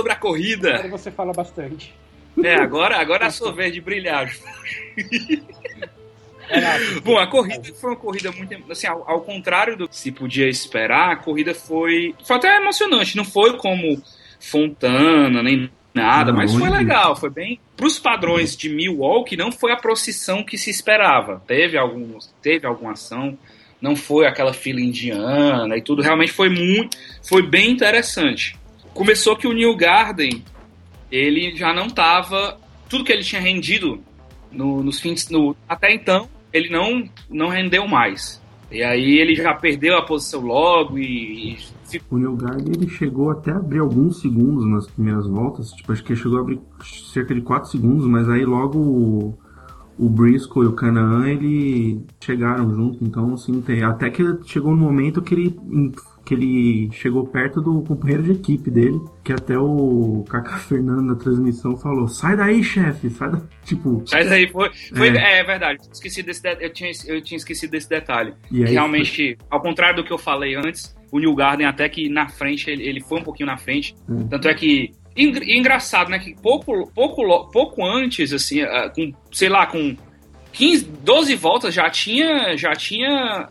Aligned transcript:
sobre 0.00 0.12
a 0.12 0.16
corrida. 0.16 0.74
Agora 0.74 0.88
você 0.88 1.10
fala 1.10 1.32
bastante. 1.32 1.94
É, 2.42 2.54
agora, 2.54 2.98
agora 2.98 3.24
é 3.24 3.28
a 3.28 3.30
sua 3.30 3.52
vez 3.52 3.72
de 3.72 3.80
brilhar. 3.80 4.32
Bom, 7.04 7.18
a 7.18 7.26
corrida 7.26 7.72
foi 7.74 7.90
uma 7.90 7.96
corrida 7.96 8.32
muito. 8.32 8.54
Assim, 8.70 8.86
ao, 8.86 9.08
ao 9.08 9.20
contrário 9.20 9.76
do 9.76 9.88
que 9.88 9.96
se 9.96 10.10
podia 10.10 10.48
esperar, 10.48 11.12
a 11.12 11.16
corrida 11.16 11.54
foi. 11.54 12.14
Foi 12.24 12.36
até 12.36 12.56
emocionante. 12.56 13.16
Não 13.16 13.24
foi 13.24 13.56
como 13.56 14.02
Fontana, 14.40 15.42
nem 15.42 15.70
nada, 15.92 16.32
mas 16.32 16.52
foi 16.54 16.70
legal. 16.70 17.14
Foi 17.14 17.30
bem. 17.30 17.60
Para 17.76 17.86
os 17.86 17.98
padrões 17.98 18.56
de 18.56 18.68
Milwaukee, 18.68 19.36
não 19.36 19.52
foi 19.52 19.72
a 19.72 19.76
procissão 19.76 20.42
que 20.42 20.56
se 20.56 20.70
esperava. 20.70 21.42
Teve, 21.46 21.76
alguns, 21.76 22.34
teve 22.42 22.66
alguma 22.66 22.92
ação. 22.92 23.38
Não 23.80 23.94
foi 23.96 24.26
aquela 24.26 24.52
fila 24.52 24.80
indiana 24.80 25.76
e 25.76 25.82
tudo. 25.82 26.02
Realmente 26.02 26.32
foi 26.32 26.48
muito. 26.48 26.96
Foi 27.22 27.42
bem 27.42 27.70
interessante. 27.70 28.59
Começou 28.94 29.36
que 29.36 29.46
o 29.46 29.52
New 29.52 29.76
Garden 29.76 30.42
ele 31.10 31.56
já 31.56 31.72
não 31.72 31.86
estava. 31.86 32.58
Tudo 32.88 33.04
que 33.04 33.12
ele 33.12 33.22
tinha 33.22 33.40
rendido 33.40 34.00
no- 34.50 34.82
nos 34.82 35.00
fins. 35.00 35.28
No, 35.30 35.56
até 35.68 35.94
então, 35.94 36.28
ele 36.52 36.68
não, 36.70 37.04
não 37.28 37.48
rendeu 37.48 37.86
mais. 37.86 38.40
E 38.70 38.82
aí 38.84 39.18
ele 39.18 39.34
já 39.34 39.52
perdeu 39.54 39.96
a 39.98 40.02
posição 40.02 40.40
logo 40.42 40.98
e, 40.98 41.54
e. 41.54 42.00
O 42.08 42.16
Newgard 42.18 42.70
ele 42.70 42.88
chegou 42.88 43.30
até 43.30 43.50
a 43.50 43.56
abrir 43.56 43.80
alguns 43.80 44.20
segundos 44.20 44.64
nas 44.64 44.86
primeiras 44.88 45.26
voltas. 45.26 45.70
Tipo, 45.72 45.92
acho 45.92 46.04
que 46.04 46.14
chegou 46.14 46.38
a 46.38 46.40
abrir 46.42 46.60
cerca 47.12 47.34
de 47.34 47.40
4 47.40 47.68
segundos, 47.68 48.06
mas 48.06 48.28
aí 48.28 48.44
logo 48.44 49.36
o, 50.06 50.08
Briscoe 50.08 50.64
e 50.64 50.66
o 50.68 50.72
Canaan 50.72 51.28
ele 51.28 52.00
chegaram 52.20 52.74
junto. 52.74 53.04
Então, 53.04 53.34
assim, 53.34 53.62
até 53.82 54.10
que 54.10 54.22
chegou 54.44 54.72
um 54.72 54.76
momento 54.76 55.20
que 55.22 55.34
ele, 55.34 55.56
que 56.24 56.34
ele 56.34 56.90
chegou 56.92 57.26
perto 57.26 57.60
do 57.60 57.82
companheiro 57.82 58.22
de 58.22 58.32
equipe 58.32 58.70
dele, 58.70 59.00
que 59.24 59.32
até 59.32 59.58
o 59.58 60.24
Kaká 60.28 60.58
Fernando 60.60 61.02
na 61.02 61.14
transmissão 61.14 61.76
falou: 61.76 62.08
sai 62.08 62.36
daí, 62.36 62.62
chefe, 62.62 63.10
sai 63.10 63.30
daí. 63.32 63.42
Tipo, 63.64 64.02
Mas 64.12 64.30
aí 64.32 64.48
foi. 64.50 64.70
foi 64.94 65.08
É. 65.08 65.40
é. 65.40 65.44
verdade, 65.44 65.78
esqueci 65.92 66.22
desse 66.22 66.42
de- 66.42 66.64
eu, 66.64 66.72
tinha, 66.72 66.90
eu 67.06 67.20
tinha 67.22 67.36
esquecido 67.36 67.70
desse 67.70 67.88
detalhe. 67.88 68.34
e 68.50 68.64
aí. 68.64 68.72
realmente, 68.72 69.36
ao 69.50 69.60
contrário 69.60 69.96
do 69.96 70.04
que 70.04 70.12
eu 70.12 70.18
falei 70.18 70.54
antes, 70.54 70.94
o 71.12 71.18
New 71.18 71.34
Garden 71.34 71.66
até 71.66 71.88
que 71.88 72.08
na 72.08 72.28
frente, 72.28 72.70
ele, 72.70 72.84
ele 72.84 73.00
foi 73.00 73.18
um 73.20 73.24
pouquinho 73.24 73.48
na 73.48 73.56
frente. 73.56 73.94
Hum. 74.08 74.28
Tanto 74.28 74.48
é 74.48 74.54
que. 74.54 74.90
Eng- 75.16 75.42
engraçado, 75.58 76.10
né? 76.10 76.18
Que 76.18 76.34
pouco, 76.40 76.90
pouco, 76.94 77.50
pouco 77.52 77.84
antes, 77.84 78.32
assim, 78.32 78.62
ah, 78.62 78.90
com, 78.94 79.12
sei 79.32 79.48
lá, 79.48 79.66
com 79.66 79.96
15, 80.52 80.84
12 81.04 81.34
voltas 81.36 81.74
já 81.74 81.88
tinha. 81.90 82.56
Já 82.56 82.72
tinha. 82.72 83.48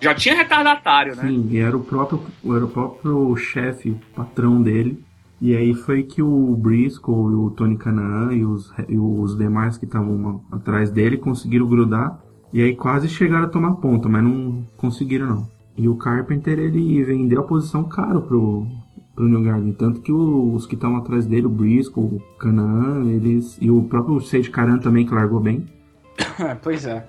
Já 0.00 0.14
tinha 0.14 0.34
retardatário, 0.34 1.16
né? 1.16 1.22
Sim, 1.28 1.58
era 1.58 1.76
o 1.76 1.80
próprio, 1.82 2.22
era 2.54 2.64
o 2.64 2.68
próprio 2.68 3.34
chefe, 3.36 3.96
patrão 4.14 4.62
dele. 4.62 5.02
E 5.40 5.54
aí 5.54 5.74
foi 5.74 6.02
que 6.02 6.22
o 6.22 6.54
Briscoe 6.56 7.32
e 7.32 7.34
o 7.34 7.50
Tony 7.50 7.76
Canaan 7.76 8.32
e 8.32 8.44
os, 8.44 8.72
e 8.88 8.96
os 8.98 9.36
demais 9.36 9.76
que 9.76 9.84
estavam 9.84 10.42
atrás 10.52 10.90
dele 10.90 11.16
conseguiram 11.18 11.66
grudar. 11.66 12.18
E 12.52 12.62
aí 12.62 12.74
quase 12.74 13.08
chegaram 13.08 13.44
a 13.44 13.48
tomar 13.48 13.72
ponta, 13.76 14.08
mas 14.08 14.22
não 14.22 14.64
conseguiram 14.76 15.26
não. 15.26 15.48
E 15.76 15.88
o 15.88 15.96
Carpenter 15.96 16.58
ele 16.58 17.02
vendeu 17.04 17.40
a 17.40 17.44
posição 17.44 17.84
caro 17.84 18.22
pro, 18.22 18.66
pro 19.16 19.28
New 19.28 19.42
Garden. 19.42 19.72
Tanto 19.72 20.00
que 20.00 20.12
o- 20.12 20.52
os 20.54 20.66
que 20.66 20.74
estavam 20.76 20.98
atrás 20.98 21.26
dele, 21.26 21.46
o 21.46 21.50
Briscoe, 21.50 22.00
o 22.04 22.20
Canaan, 22.38 23.10
eles. 23.10 23.56
E 23.60 23.68
o 23.70 23.82
próprio 23.82 24.20
Sage 24.20 24.50
Karan 24.50 24.78
também, 24.78 25.04
que 25.04 25.12
largou 25.14 25.40
bem. 25.40 25.66
É, 26.38 26.54
pois 26.54 26.84
é. 26.84 27.06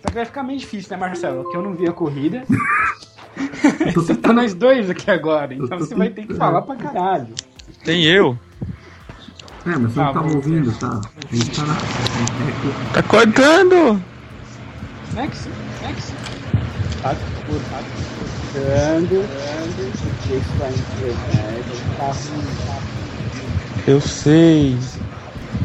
Só 0.00 0.08
que 0.08 0.14
vai 0.14 0.24
ficar 0.24 0.42
meio 0.44 0.58
difícil, 0.58 0.90
né, 0.92 0.96
Marcelo? 0.96 1.42
Porque 1.42 1.56
eu 1.56 1.62
não 1.62 1.74
vi 1.74 1.86
a 1.88 1.92
corrida. 1.92 2.44
Você 3.94 4.14
tá 4.14 4.32
nós 4.32 4.54
dois 4.54 4.88
aqui 4.90 5.10
agora, 5.10 5.54
então 5.54 5.78
você 5.78 5.94
vai 5.94 6.10
ter 6.10 6.26
que 6.26 6.34
falar 6.34 6.62
pra 6.62 6.76
caralho. 6.76 7.28
Tem 7.84 8.04
eu. 8.04 8.36
É, 9.64 9.70
mas 9.78 9.92
você 9.92 9.94
Tá 9.94 10.04
não 10.06 10.12
tava 10.12 10.28
bom. 10.28 10.34
ouvindo, 10.36 10.72
tá? 10.78 11.00
A 11.30 11.34
gente 11.34 11.50
tá 11.56 11.64
na. 11.66 11.72
é 11.74 11.76
que- 12.60 12.94
Tá 12.94 13.02
cortando! 13.04 14.02
Nex, 15.14 15.48
Nex. 15.82 16.12
Tá 17.02 17.14
por 17.46 17.60
tá 17.70 17.80
ficando, 18.52 19.20
o 19.20 20.28
jeito 20.28 20.44
vai 20.58 20.70
entregar, 20.70 22.12
ruim, 22.12 22.44
tá 22.66 23.90
Eu 23.90 24.00
sei. 24.00 24.76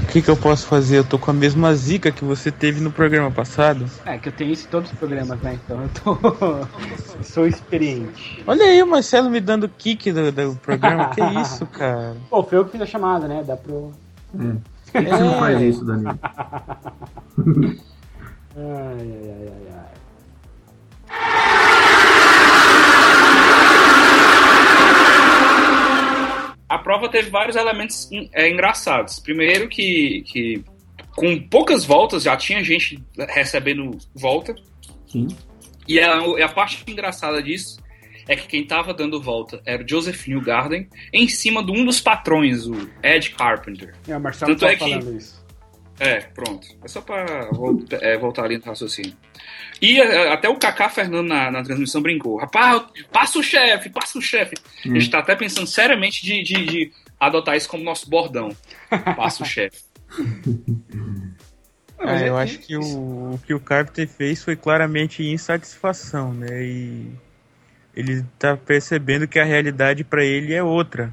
O 0.03 0.05
que, 0.09 0.21
que 0.21 0.29
eu 0.29 0.37
posso 0.37 0.67
fazer? 0.67 0.99
Eu 0.99 1.03
tô 1.03 1.19
com 1.19 1.31
a 1.31 1.33
mesma 1.33 1.75
zica 1.75 2.11
que 2.11 2.23
você 2.23 2.49
teve 2.49 2.79
no 2.79 2.91
programa 2.91 3.29
passado. 3.29 3.85
É 4.05 4.17
que 4.17 4.29
eu 4.29 4.33
tenho 4.33 4.53
isso 4.53 4.65
em 4.65 4.69
todos 4.69 4.89
os 4.91 4.97
programas, 4.97 5.39
né? 5.41 5.59
Então 5.63 5.81
eu 5.81 5.89
tô. 5.89 6.17
sou 7.23 7.45
experiente. 7.45 8.41
Olha 8.47 8.63
aí 8.63 8.81
o 8.81 8.87
Marcelo 8.87 9.29
me 9.29 9.41
dando 9.41 9.67
kick 9.67 10.11
do, 10.11 10.31
do 10.31 10.55
programa. 10.55 11.09
que 11.09 11.21
isso, 11.41 11.65
cara? 11.65 12.15
Pô, 12.29 12.41
foi 12.41 12.57
eu 12.57 12.65
que 12.65 12.71
fiz 12.71 12.81
a 12.81 12.85
chamada, 12.85 13.27
né? 13.27 13.43
Dá 13.45 13.57
pro. 13.57 13.91
É. 14.39 14.55
Por 14.91 15.03
que 15.03 15.09
você 15.09 15.23
não 15.23 15.39
faz 15.39 15.61
isso, 15.61 15.83
Danilo? 15.83 16.17
Ai, 18.59 18.97
ai, 18.99 19.35
ai. 19.36 19.36
Prova 26.87 27.09
teve 27.09 27.29
vários 27.29 27.55
elementos 27.57 28.09
en- 28.11 28.29
é, 28.33 28.49
engraçados. 28.49 29.19
Primeiro 29.19 29.67
que, 29.67 30.23
que 30.25 30.63
com 31.15 31.37
poucas 31.49 31.83
voltas 31.83 32.23
já 32.23 32.37
tinha 32.37 32.63
gente 32.63 32.97
recebendo 33.29 33.97
volta. 34.15 34.55
Sim. 35.07 35.27
E 35.87 35.99
a, 35.99 36.19
a 36.45 36.49
parte 36.49 36.83
engraçada 36.87 37.41
disso 37.43 37.77
é 38.27 38.35
que 38.35 38.47
quem 38.47 38.65
tava 38.65 38.93
dando 38.93 39.21
volta 39.21 39.61
era 39.65 39.83
o 39.83 39.87
Joseph 39.89 40.27
Newgarden 40.27 40.87
em 41.13 41.27
cima 41.27 41.63
de 41.63 41.71
um 41.71 41.83
dos 41.85 41.99
patrões, 41.99 42.65
o 42.67 42.89
Ed 43.03 43.29
Carpenter. 43.31 43.93
É, 44.07 44.15
o 44.17 44.19
Marcelo 44.21 44.51
Tanto 44.51 44.59
tá 44.61 44.71
é 44.71 44.75
que- 44.75 44.79
falando 44.79 45.17
isso. 45.17 45.36
É, 45.99 46.19
pronto. 46.21 46.67
É 46.83 46.87
só 46.87 47.01
pra 47.01 47.49
volta- 47.51 47.95
é, 47.97 48.17
voltar 48.17 48.43
ali 48.45 48.57
no 48.57 48.63
raciocínio. 48.65 49.15
E 49.81 49.99
é, 49.99 50.31
até 50.31 50.47
o 50.47 50.55
Kaká 50.57 50.89
Fernando 50.89 51.27
na, 51.27 51.49
na 51.51 51.63
transmissão 51.63 52.01
brincou. 52.01 52.37
Rapaz, 52.37 52.83
passa 53.11 53.39
o 53.39 53.43
chefe, 53.43 53.89
passa 53.89 54.17
o 54.17 54.21
chefe. 54.21 54.55
A 54.85 54.87
gente 54.89 55.09
tá 55.09 55.19
até 55.19 55.35
pensando 55.35 55.65
seriamente 55.67 56.23
de, 56.23 56.43
de- 56.43 56.65
de 56.65 56.91
adotar 57.19 57.55
isso 57.57 57.67
como 57.69 57.83
nosso 57.83 58.07
bordão. 58.09 58.49
Passa 59.15 59.41
o 59.43 59.45
chefe. 59.47 59.81
mas 61.97 62.21
É, 62.21 62.25
é- 62.25 62.29
eu 62.29 62.37
acho 62.37 62.59
que 62.59 62.75
o, 62.77 63.33
o 63.33 63.39
que 63.45 63.53
o 63.53 63.59
Carpenter 63.59 64.07
fez 64.07 64.43
foi 64.43 64.55
claramente 64.55 65.23
insatisfação, 65.23 66.33
né? 66.33 66.63
E 66.63 67.11
ele 67.95 68.23
tá 68.37 68.55
percebendo 68.55 69.27
que 69.27 69.39
a 69.39 69.43
realidade 69.43 70.03
pra 70.03 70.23
ele 70.23 70.53
é 70.53 70.61
outra. 70.61 71.11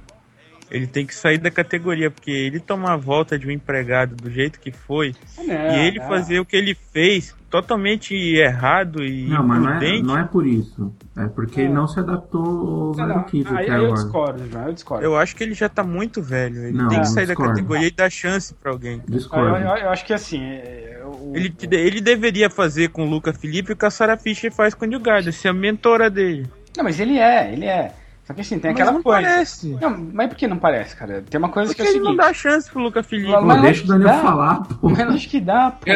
Ele 0.74 0.86
tem 0.88 1.06
que 1.06 1.14
sair 1.14 1.38
da 1.38 1.50
categoria, 1.52 2.10
porque 2.10 2.30
ele 2.32 2.58
tomar 2.58 2.94
a 2.94 2.96
volta 2.96 3.38
de 3.38 3.46
um 3.46 3.50
empregado 3.50 4.16
do 4.16 4.28
jeito 4.28 4.58
que 4.58 4.72
foi, 4.72 5.14
Não, 5.38 5.44
e 5.54 5.86
ele 5.86 6.00
não. 6.00 6.08
fazer 6.08 6.40
o 6.40 6.44
que 6.44 6.56
ele 6.56 6.74
fez 6.74 7.32
totalmente 7.48 8.12
errado 8.14 9.04
e 9.04 9.28
Não, 9.28 9.44
mas 9.46 9.62
não 9.62 9.70
é, 9.80 10.02
não 10.02 10.18
é 10.18 10.24
por 10.24 10.44
isso. 10.44 10.92
É 11.16 11.26
porque 11.28 11.60
ele 11.60 11.72
não 11.72 11.86
se 11.86 12.00
adaptou 12.00 12.88
ao 12.88 12.94
Zero 12.94 13.24
Kid 13.26 13.48
aí, 13.56 13.68
eu 13.68 13.74
agora. 13.74 13.92
discordo, 13.92 14.50
João, 14.50 14.66
eu 14.66 14.72
discordo. 14.72 15.04
eu 15.04 15.16
acho 15.16 15.36
que 15.36 15.44
ele 15.44 15.54
já 15.54 15.68
tá 15.68 15.84
muito 15.84 16.20
velho. 16.20 16.64
Ele 16.64 16.76
Não, 16.76 16.88
tem 16.88 17.00
que 17.00 17.06
sair 17.08 17.26
discordo. 17.26 17.52
da 17.52 17.56
categoria 17.56 17.86
e 17.86 17.90
dar 17.92 18.10
chance 18.10 18.52
pra 18.54 18.72
alguém. 18.72 19.00
Eu, 19.08 19.14
Discordo. 19.14 19.56
eu- 19.56 19.76
eu 19.76 19.90
acho 19.90 20.04
que 20.04 20.12
assim. 20.12 20.42
é, 20.42 21.00
Ele, 21.32 21.54
ele 21.70 22.00
deveria 22.00 22.50
fazer 22.50 22.88
com 22.88 23.06
o 23.06 23.08
Luca 23.08 23.32
Felipe 23.32 23.72
o 23.72 23.76
que 23.76 23.84
a 23.86 23.90
Sarah 23.90 24.16
Fischer 24.18 24.52
faz 24.52 24.74
com 24.74 24.84
o 24.84 24.88
Newgarden, 24.88 25.30
ser 25.32 25.48
a 25.48 25.52
mentora 25.52 26.10
dele. 26.10 26.46
Não, 26.76 26.82
mas 26.82 26.98
ele 26.98 27.18
é, 27.18 27.52
ele 27.52 27.66
é. 27.66 27.92
Só 28.24 28.32
que 28.32 28.40
assim, 28.40 28.58
tem 28.58 28.72
Mas 28.72 28.80
aquela 28.80 28.92
não 28.96 29.02
coisa. 29.02 29.20
parece. 29.20 29.68
Não, 29.80 30.08
mas 30.12 30.28
por 30.28 30.36
que 30.36 30.46
não 30.48 30.56
parece, 30.58 30.96
cara? 30.96 31.22
Tem 31.28 31.38
uma 31.38 31.50
coisa 31.50 31.68
Porque 31.68 31.82
que 31.82 31.88
é 31.88 31.90
o 31.90 31.94
ele 31.94 31.98
não 32.00 32.12
seguinte. 32.12 32.26
dá 32.26 32.32
chance 32.32 32.70
pro 32.70 32.80
Luca 32.82 33.02
Felipe. 33.02 33.30
Mas- 33.30 33.40
Pô, 33.40 33.46
mas 33.46 33.60
deixa 33.62 33.84
o 33.84 33.86
Daniel 33.86 34.08
dá. 34.08 34.18
falar, 34.22 34.62
pô. 34.66 34.88
Mas 34.88 35.00
acho 35.00 35.28
que 35.28 35.40
dá, 35.40 35.70
pô. 35.72 35.90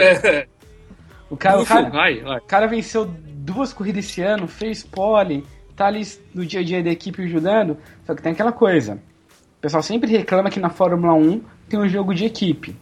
O 1.30 1.36
cara, 1.36 1.60
o 1.60 1.66
cara, 1.66 1.90
vai, 1.90 2.20
vai. 2.20 2.38
o 2.38 2.42
cara 2.42 2.66
venceu 2.66 3.04
duas 3.06 3.72
corridas 3.72 4.04
esse 4.04 4.20
ano, 4.22 4.46
fez 4.48 4.82
pole, 4.82 5.44
tá 5.76 5.86
ali 5.86 6.02
no 6.34 6.44
dia 6.44 6.60
a 6.60 6.64
dia 6.64 6.82
da 6.82 6.90
equipe 6.90 7.22
ajudando. 7.22 7.76
Só 8.06 8.14
que 8.14 8.22
tem 8.22 8.32
aquela 8.32 8.52
coisa. 8.52 8.94
O 9.58 9.60
pessoal 9.60 9.82
sempre 9.82 10.10
reclama 10.10 10.50
que 10.50 10.60
na 10.60 10.70
Fórmula 10.70 11.12
1 11.14 11.40
tem 11.68 11.78
um 11.78 11.88
jogo 11.88 12.14
de 12.14 12.24
equipe. 12.26 12.76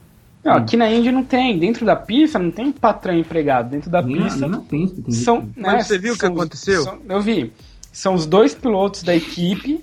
Não, 0.45 0.55
aqui 0.55 0.77
na 0.77 0.89
Indy 0.91 1.11
não 1.11 1.25
tem. 1.25 1.59
Dentro 1.59 1.85
da 1.85 1.97
pista 1.97 2.39
não 2.39 2.53
tem 2.53 2.71
patrão 2.71 3.15
empregado. 3.15 3.71
Dentro 3.71 3.91
da 3.91 4.01
Nem, 4.01 4.23
pista 4.23 4.47
na 4.47 4.59
pista 4.61 5.03
tem 5.03 5.11
são. 5.13 5.41
né, 5.41 5.53
Mas 5.57 5.87
você 5.89 5.99
viu 5.99 6.15
o 6.15 6.19
que 6.19 6.27
aconteceu? 6.27 6.83
são- 6.83 7.01
eu 7.09 7.21
vi. 7.21 7.53
São 7.97 8.13
os 8.13 8.27
dois 8.27 8.55
pilotos 8.55 9.03
da 9.03 9.15
equipe 9.17 9.83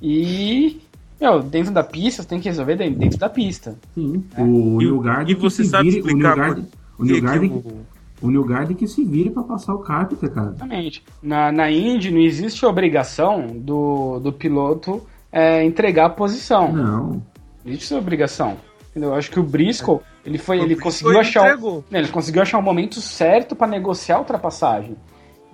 e. 0.00 0.80
Meu, 1.20 1.40
dentro 1.42 1.72
da 1.72 1.82
pista, 1.84 2.22
você 2.22 2.28
tem 2.28 2.40
que 2.40 2.48
resolver 2.48 2.74
dentro 2.76 3.18
da 3.18 3.28
pista. 3.28 3.76
Sim. 3.94 4.24
O 4.36 4.80
E- 4.80 4.84
New 4.86 4.98
Garden 5.00 5.36
e 5.36 5.38
você 5.38 5.58
que 5.62 5.64
se 5.64 5.70
sabe 5.70 5.90
vire, 5.90 6.00
o 6.02 6.06
New 6.06 6.16
explicar 6.16 6.32
o 6.98 7.04
que 7.04 7.12
que 7.14 7.20
Garden, 7.20 7.50
o- 7.52 8.26
o 8.26 8.30
New 8.30 8.44
Garden 8.44 8.76
que 8.76 8.86
se 8.88 9.04
vire 9.04 9.28
pra 9.30 9.42
passar 9.42 9.74
o 9.74 9.78
Carpenter, 9.80 10.30
cara. 10.30 10.48
Exatamente. 10.48 11.04
Na, 11.22 11.52
na 11.52 11.70
Indy 11.70 12.10
não 12.10 12.20
existe 12.20 12.64
obrigação 12.64 13.46
do, 13.58 14.18
do 14.20 14.32
piloto 14.32 15.02
é, 15.30 15.62
entregar 15.64 16.06
a 16.06 16.10
posição. 16.10 16.72
Não. 16.72 16.82
Não. 17.08 17.22
existe 17.66 17.84
essa 17.92 17.98
obrigação. 17.98 18.56
Entendeu? 18.90 19.10
Eu 19.10 19.16
acho 19.16 19.30
que 19.30 19.38
o 19.40 19.42
Briscoe, 19.42 20.00
ele 20.24 20.38
foi, 20.38 20.56
O 20.56 20.60
ele 20.60 20.66
Briscoe 20.68 20.82
conseguiu 20.84 21.10
ele 21.12 21.20
achar. 21.20 21.58
o- 21.58 21.84
né, 21.90 21.98
ele 21.98 22.08
conseguiu 22.08 22.40
achar 22.42 22.58
o 22.58 22.62
momento 22.62 23.00
certo 23.00 23.54
para 23.54 23.66
negociar 23.66 24.16
a 24.16 24.20
ultrapassagem. 24.20 24.96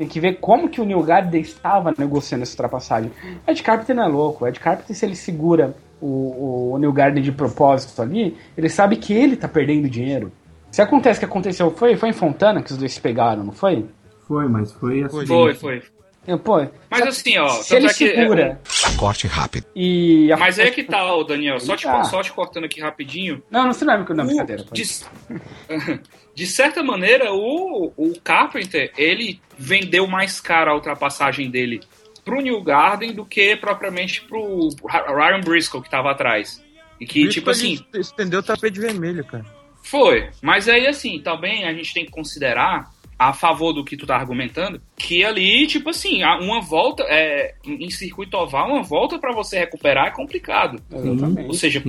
Tem 0.00 0.08
que 0.08 0.18
ver 0.18 0.40
como 0.40 0.66
que 0.70 0.80
o 0.80 0.84
Neil 0.86 1.02
Gardner 1.02 1.42
estava 1.42 1.92
negociando 1.98 2.42
essa 2.42 2.54
ultrapassagem. 2.54 3.12
O 3.46 3.50
Ed 3.50 3.62
Carpenter 3.62 3.94
não 3.94 4.04
é 4.04 4.08
louco. 4.08 4.42
O 4.42 4.48
Ed 4.48 4.58
Carpenter, 4.58 4.96
se 4.96 5.04
ele 5.04 5.14
segura 5.14 5.76
o, 6.00 6.72
o 6.72 6.78
Neil 6.78 6.90
Gardner 6.90 7.22
de 7.22 7.30
propósito 7.30 8.00
ali, 8.00 8.34
ele 8.56 8.70
sabe 8.70 8.96
que 8.96 9.12
ele 9.12 9.36
tá 9.36 9.46
perdendo 9.46 9.90
dinheiro. 9.90 10.32
Se 10.70 10.80
acontece 10.80 11.18
o 11.18 11.20
que 11.20 11.26
aconteceu, 11.26 11.70
foi, 11.72 11.98
foi 11.98 12.08
em 12.08 12.14
Fontana 12.14 12.62
que 12.62 12.72
os 12.72 12.78
dois 12.78 12.94
se 12.94 13.00
pegaram, 13.00 13.44
não 13.44 13.52
foi? 13.52 13.84
Foi, 14.26 14.48
mas 14.48 14.72
foi 14.72 15.02
assim. 15.02 15.26
Foi, 15.26 15.54
foi. 15.54 15.82
Eu, 16.26 16.38
pô, 16.38 16.64
Mas 16.90 17.00
assim, 17.06 17.38
ó, 17.38 17.48
se 17.48 17.74
ele 17.74 17.86
é 17.86 17.88
que- 17.88 17.94
segura 18.14 18.60
Corte 18.98 19.26
rápido. 19.26 19.66
e... 19.74 20.30
a- 20.32 20.36
Mas 20.36 20.58
aí 20.58 20.68
é 20.68 20.70
que 20.70 20.84
tá, 20.84 21.12
ô, 21.14 21.24
Daniel, 21.24 21.58
só 21.58 21.74
te, 21.74 21.84
Tá. 21.84 22.04
só 22.04 22.22
te 22.22 22.30
cortando 22.32 22.64
aqui 22.64 22.80
rapidinho. 22.80 23.42
Não, 23.50 23.64
não 23.64 23.72
se 23.72 23.84
lembra 23.84 24.04
que 24.04 24.12
não, 24.12 24.24
O- 24.24 24.26
brincadeira. 24.26 24.62
pode. 24.64 24.82
de, 24.82 25.04
de 26.34 26.46
certa 26.46 26.82
maneira, 26.82 27.32
o, 27.32 27.92
o 27.96 28.12
Carpenter, 28.22 28.92
ele 28.96 29.40
vendeu 29.58 30.06
mais 30.06 30.40
caro 30.40 30.70
a 30.70 30.74
ultrapassagem 30.74 31.50
dele 31.50 31.80
pro 32.24 32.40
New 32.40 32.62
Garden 32.62 33.12
do 33.14 33.24
que 33.24 33.56
propriamente 33.56 34.20
pro 34.22 34.68
Ryan 34.86 35.40
Briscoe, 35.40 35.82
que 35.82 35.90
tava 35.90 36.10
atrás. 36.10 36.62
E 37.00 37.06
que, 37.06 37.22
isso 37.22 37.30
tipo 37.32 37.50
assim, 37.50 37.80
Estendeu 37.94 38.40
o 38.40 38.42
tapete 38.42 38.78
vermelho, 38.78 39.24
cara. 39.24 39.46
foi. 39.82 40.28
Mas 40.42 40.68
aí, 40.68 40.86
assim, 40.86 41.18
também 41.18 41.64
a 41.64 41.72
gente 41.72 41.94
tem 41.94 42.04
que 42.04 42.10
considerar, 42.10 42.90
a 43.20 43.34
favor 43.34 43.74
do 43.74 43.84
que 43.84 43.98
tu 43.98 44.06
tá 44.06 44.16
argumentando, 44.16 44.80
que 44.96 45.22
ali, 45.22 45.66
tipo 45.66 45.90
assim, 45.90 46.22
uma 46.24 46.62
volta, 46.62 47.02
é, 47.06 47.54
em 47.66 47.90
circuito 47.90 48.34
oval, 48.34 48.70
uma 48.70 48.82
volta 48.82 49.18
pra 49.18 49.30
você 49.34 49.58
recuperar 49.58 50.06
é 50.06 50.10
complicado. 50.10 50.80
Exatamente. 50.90 51.46
Ou 51.46 51.52
seja, 51.52 51.82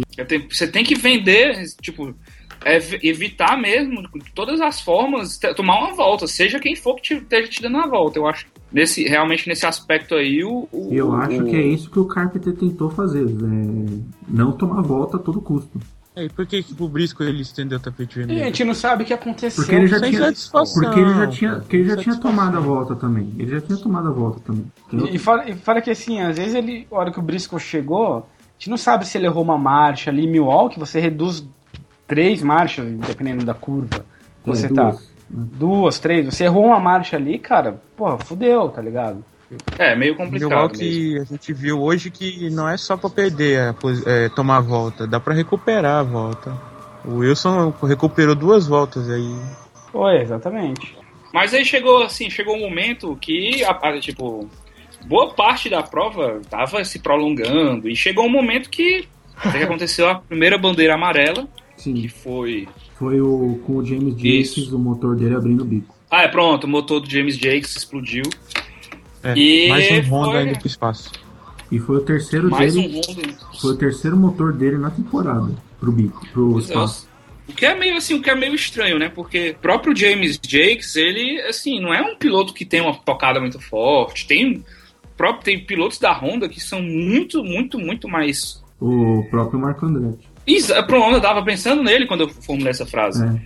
você 0.49 0.69
tem 0.69 0.83
que 0.83 0.93
vender, 0.93 1.55
tipo, 1.81 2.13
é 2.65 2.75
ev- 2.75 2.99
evitar 3.01 3.57
mesmo, 3.57 4.01
de 4.13 4.31
todas 4.35 4.59
as 4.59 4.81
formas, 4.81 5.39
tomar 5.55 5.79
uma 5.79 5.93
volta, 5.93 6.27
seja 6.27 6.59
quem 6.59 6.75
for 6.75 6.95
que 6.95 7.01
te- 7.01 7.13
esteja 7.23 7.47
te 7.47 7.61
dando 7.61 7.77
a 7.77 7.87
volta. 7.87 8.19
Eu 8.19 8.27
acho, 8.27 8.45
nesse, 8.69 9.05
realmente 9.07 9.47
nesse 9.47 9.65
aspecto 9.65 10.15
aí, 10.15 10.43
o. 10.43 10.67
o- 10.69 10.89
eu 10.91 11.13
acho 11.15 11.43
o- 11.43 11.45
que 11.49 11.55
é 11.55 11.65
isso 11.65 11.89
que 11.89 11.97
o 11.99 12.05
Carpenter 12.05 12.53
tentou 12.53 12.89
fazer, 12.89 13.23
é 13.23 14.01
não 14.27 14.51
tomar 14.51 14.81
volta 14.81 15.15
a 15.15 15.19
todo 15.19 15.39
custo. 15.39 15.79
É, 16.15 16.25
e 16.25 16.29
por 16.29 16.45
que, 16.45 16.61
que 16.61 16.75
o 16.83 16.87
Brisco 16.89 17.23
ele 17.23 17.41
estendeu 17.41 17.77
o 17.77 17.81
tapete 17.81 18.19
E 18.19 18.23
a 18.23 18.25
vermelho? 18.25 18.45
gente 18.47 18.63
não 18.65 18.73
sabe 18.73 19.03
o 19.03 19.05
que 19.05 19.13
aconteceu. 19.13 19.63
Porque 19.63 19.75
ele 19.75 19.87
já 19.87 19.99
Sem 19.99 20.09
tinha, 20.11 20.23
satisfação. 20.25 20.83
porque 20.83 20.99
ele 20.99 21.13
já 21.13 21.27
tinha, 21.27 21.55
porque 21.55 21.75
ele 21.77 21.89
já 21.89 21.97
tinha 21.97 22.17
tomado 22.17 22.57
a 22.57 22.59
volta 22.59 22.95
também. 22.95 23.33
Ele 23.39 23.49
já 23.51 23.61
tinha 23.61 23.77
tomado 23.77 24.09
a 24.09 24.11
volta 24.11 24.39
também. 24.41 24.65
E 25.13 25.17
fora, 25.17 25.49
e 25.49 25.55
fora 25.55 25.81
que 25.81 25.89
assim, 25.89 26.19
às 26.19 26.37
vezes 26.37 26.53
ele, 26.53 26.85
a 26.91 26.95
hora 26.95 27.11
que 27.13 27.19
o 27.19 27.21
Briscoe 27.21 27.59
chegou, 27.59 28.17
a 28.17 28.23
gente 28.57 28.69
não 28.69 28.77
sabe 28.77 29.07
se 29.07 29.17
ele 29.17 29.25
errou 29.27 29.41
uma 29.43 29.57
marcha 29.57 30.11
ali 30.11 30.25
em 30.25 30.29
Milwaukee, 30.29 30.77
você 30.79 30.99
reduz 30.99 31.45
três 32.05 32.43
marchas, 32.43 32.85
dependendo 33.07 33.45
da 33.45 33.53
curva 33.53 34.03
que 34.43 34.49
É, 34.49 34.53
você 34.53 34.67
tá. 34.67 34.89
duas, 34.89 34.99
né? 35.29 35.45
Duas, 35.57 35.99
três. 35.99 36.25
Você 36.25 36.43
errou 36.43 36.65
uma 36.65 36.79
marcha 36.79 37.15
ali, 37.15 37.39
cara, 37.39 37.81
porra, 37.95 38.17
fudeu, 38.17 38.67
tá 38.67 38.81
ligado? 38.81 39.23
É, 39.77 39.95
meio 39.95 40.15
complicado. 40.15 40.49
Milwaukee 40.49 41.13
mesmo. 41.13 41.21
a 41.21 41.25
gente 41.25 41.53
viu 41.53 41.81
hoje 41.81 42.09
que 42.09 42.49
não 42.49 42.67
é 42.67 42.77
só 42.77 42.95
pra 42.97 43.09
perder, 43.09 43.73
é, 44.05 44.29
tomar 44.29 44.57
a 44.57 44.61
volta, 44.61 45.05
dá 45.07 45.19
pra 45.19 45.33
recuperar 45.33 45.99
a 45.99 46.03
volta. 46.03 46.55
O 47.03 47.15
Wilson 47.17 47.73
recuperou 47.83 48.35
duas 48.35 48.67
voltas 48.67 49.09
aí. 49.09 49.35
Foi, 49.91 50.21
exatamente. 50.21 50.95
Mas 51.33 51.53
aí 51.53 51.65
chegou, 51.65 52.03
assim, 52.03 52.29
chegou 52.29 52.55
um 52.55 52.59
momento 52.59 53.17
que, 53.19 53.63
a- 53.63 53.99
tipo, 53.99 54.47
boa 55.05 55.33
parte 55.33 55.69
da 55.69 55.81
prova 55.81 56.41
tava 56.49 56.83
se 56.85 56.99
prolongando. 56.99 57.89
E 57.89 57.95
chegou 57.95 58.25
um 58.25 58.29
momento 58.29 58.69
que, 58.69 59.07
que 59.51 59.57
aconteceu? 59.57 60.07
A 60.09 60.15
primeira 60.15 60.57
bandeira 60.57 60.93
amarela, 60.93 61.47
Sim, 61.77 61.93
que 61.95 62.07
foi 62.07 62.67
foi 62.99 63.19
o, 63.19 63.59
com 63.65 63.77
o 63.77 63.85
James. 63.85 64.13
Jakes, 64.13 64.71
o 64.71 64.77
motor 64.77 65.15
dele 65.15 65.33
abrindo 65.35 65.61
o 65.61 65.65
bico. 65.65 65.95
Ah, 66.11 66.21
é 66.23 66.27
pronto, 66.27 66.65
o 66.65 66.67
motor 66.67 66.99
do 66.99 67.09
James 67.09 67.35
Jakes 67.35 67.75
explodiu. 67.75 68.21
É, 69.23 69.33
E 69.37 69.69
mais 69.69 69.91
um 69.91 70.09
Honda 70.11 70.31
foi- 70.31 70.43
indo 70.49 70.57
pro 70.59 70.67
espaço. 70.67 71.11
E 71.71 71.79
foi 71.79 71.97
o 71.97 72.01
terceiro 72.01 72.49
Mais 72.49 72.75
um 72.75 72.81
dele, 72.81 73.01
Honda. 73.07 73.37
foi 73.59 73.73
o 73.73 73.77
terceiro 73.77 74.17
motor 74.17 74.51
dele 74.53 74.77
na 74.77 74.89
temporada, 74.89 75.51
pro 75.79 75.91
bico, 75.91 76.25
pro 76.33 76.59
espaço. 76.59 77.07
O 77.47 77.53
que 77.53 77.65
é 77.65 77.75
meio 77.75 77.97
assim, 77.97 78.13
o 78.13 78.21
que 78.21 78.29
é 78.29 78.35
meio 78.35 78.55
estranho, 78.55 78.97
né? 78.99 79.09
Porque 79.09 79.51
o 79.51 79.55
próprio 79.61 79.95
James 79.95 80.39
Jakes, 80.41 80.95
ele, 80.95 81.39
assim, 81.41 81.79
não 81.79 81.93
é 81.93 82.01
um 82.01 82.15
piloto 82.15 82.53
que 82.53 82.65
tem 82.65 82.81
uma 82.81 82.93
tocada 82.95 83.39
muito 83.39 83.59
forte. 83.59 84.25
Tem, 84.27 84.63
próprio, 85.17 85.43
tem 85.43 85.65
pilotos 85.65 85.97
da 85.99 86.13
Honda 86.13 86.47
que 86.49 86.59
são 86.61 86.81
muito, 86.81 87.43
muito, 87.43 87.77
muito 87.79 88.07
mais. 88.07 88.61
O 88.79 89.23
próprio 89.29 89.59
Marco 89.59 89.85
Andretti. 89.85 90.27
Exa- 90.47 90.81
Pronto, 90.83 91.15
eu 91.15 91.21
tava 91.21 91.43
pensando 91.43 91.83
nele 91.83 92.05
quando 92.07 92.21
eu 92.21 92.29
formulei 92.29 92.71
essa 92.71 92.85
frase. 92.85 93.23
É. 93.23 93.41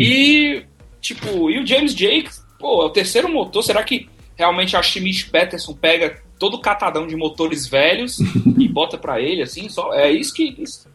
E, 0.00 0.62
tipo, 1.00 1.50
e 1.50 1.58
o 1.60 1.66
James 1.66 1.92
Jakes, 1.94 2.44
pô, 2.58 2.82
é 2.82 2.86
o 2.86 2.90
terceiro 2.90 3.28
motor. 3.28 3.62
Será 3.62 3.82
que 3.82 4.08
realmente 4.38 4.76
a 4.76 4.82
Schmidt 4.82 5.28
Peterson 5.30 5.74
pega 5.74 6.16
todo 6.38 6.54
o 6.54 6.60
catadão 6.60 7.06
de 7.06 7.16
motores 7.16 7.66
velhos 7.66 8.18
e 8.56 8.68
bota 8.72 8.96
pra 8.96 9.20
ele, 9.20 9.42
assim? 9.42 9.68
Só, 9.68 9.92
é 9.92 10.10
isso 10.10 10.32
que. 10.32 10.54
isso- 10.62 10.86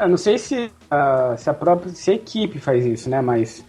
Eu 0.00 0.08
não 0.08 0.16
sei 0.16 0.38
se, 0.38 0.70
a- 0.90 1.34
se 1.36 1.48
a 1.50 1.54
própria 1.54 1.92
se 1.92 2.10
a 2.10 2.14
equipe 2.14 2.58
faz 2.58 2.84
isso, 2.86 3.08
né? 3.10 3.20
Mas 3.20 3.64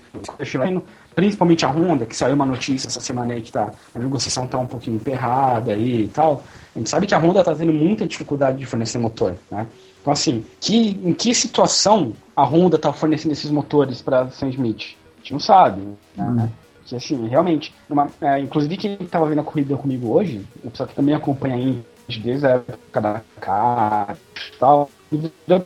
principalmente 1.16 1.66
a 1.66 1.70
Honda, 1.70 2.06
que 2.06 2.16
saiu 2.16 2.34
uma 2.36 2.46
notícia 2.46 2.88
essa 2.88 3.00
semana 3.02 3.34
aí 3.34 3.42
que 3.42 3.52
tá, 3.52 3.72
a 3.94 4.00
negociação 4.00 4.48
tá 4.48 4.58
um 4.58 4.66
pouquinho 4.66 4.96
emperrada 4.96 5.74
aí 5.74 6.04
e 6.04 6.08
tal. 6.08 6.44
A 6.76 6.80
gente 6.80 6.90
sabe 6.90 7.06
que 7.08 7.14
a 7.14 7.18
Honda 7.20 7.44
tá 7.44 7.54
tendo 7.54 7.74
muita 7.74 8.08
dificuldade 8.08 8.58
de 8.58 8.66
fornecer 8.66 8.98
motor, 8.98 9.36
né? 9.52 9.68
Então, 10.02 10.14
assim, 10.14 10.46
que, 10.62 10.98
em 11.04 11.14
que 11.14 11.34
situação 11.36 12.14
a 12.36 12.44
Honda 12.44 12.78
tá 12.78 12.94
fornecendo 12.94 13.34
esses 13.34 13.52
motores 13.52 14.02
para 14.02 14.30
Sam 14.30 14.50
Smith? 14.50 14.96
A 15.16 15.18
gente 15.20 15.34
não 15.34 15.40
sabe, 15.42 15.82
né? 16.16 16.50
Que, 16.90 16.96
assim, 16.96 17.28
realmente, 17.28 17.72
numa, 17.88 18.08
é, 18.20 18.40
inclusive 18.40 18.76
quem 18.76 18.98
tava 18.98 19.28
vendo 19.28 19.42
a 19.42 19.44
corrida 19.44 19.78
comigo 19.78 20.10
hoje, 20.12 20.42
o 20.64 20.72
pessoal 20.72 20.90
que 20.90 20.96
também 20.96 21.14
acompanha 21.14 21.56
a 21.56 21.60
Indy 21.60 21.84
desde 22.24 22.48
a 22.48 22.50
época 22.50 23.00
da 23.00 23.22
cara 23.40 24.18
e 24.54 24.58
tal, 24.58 24.90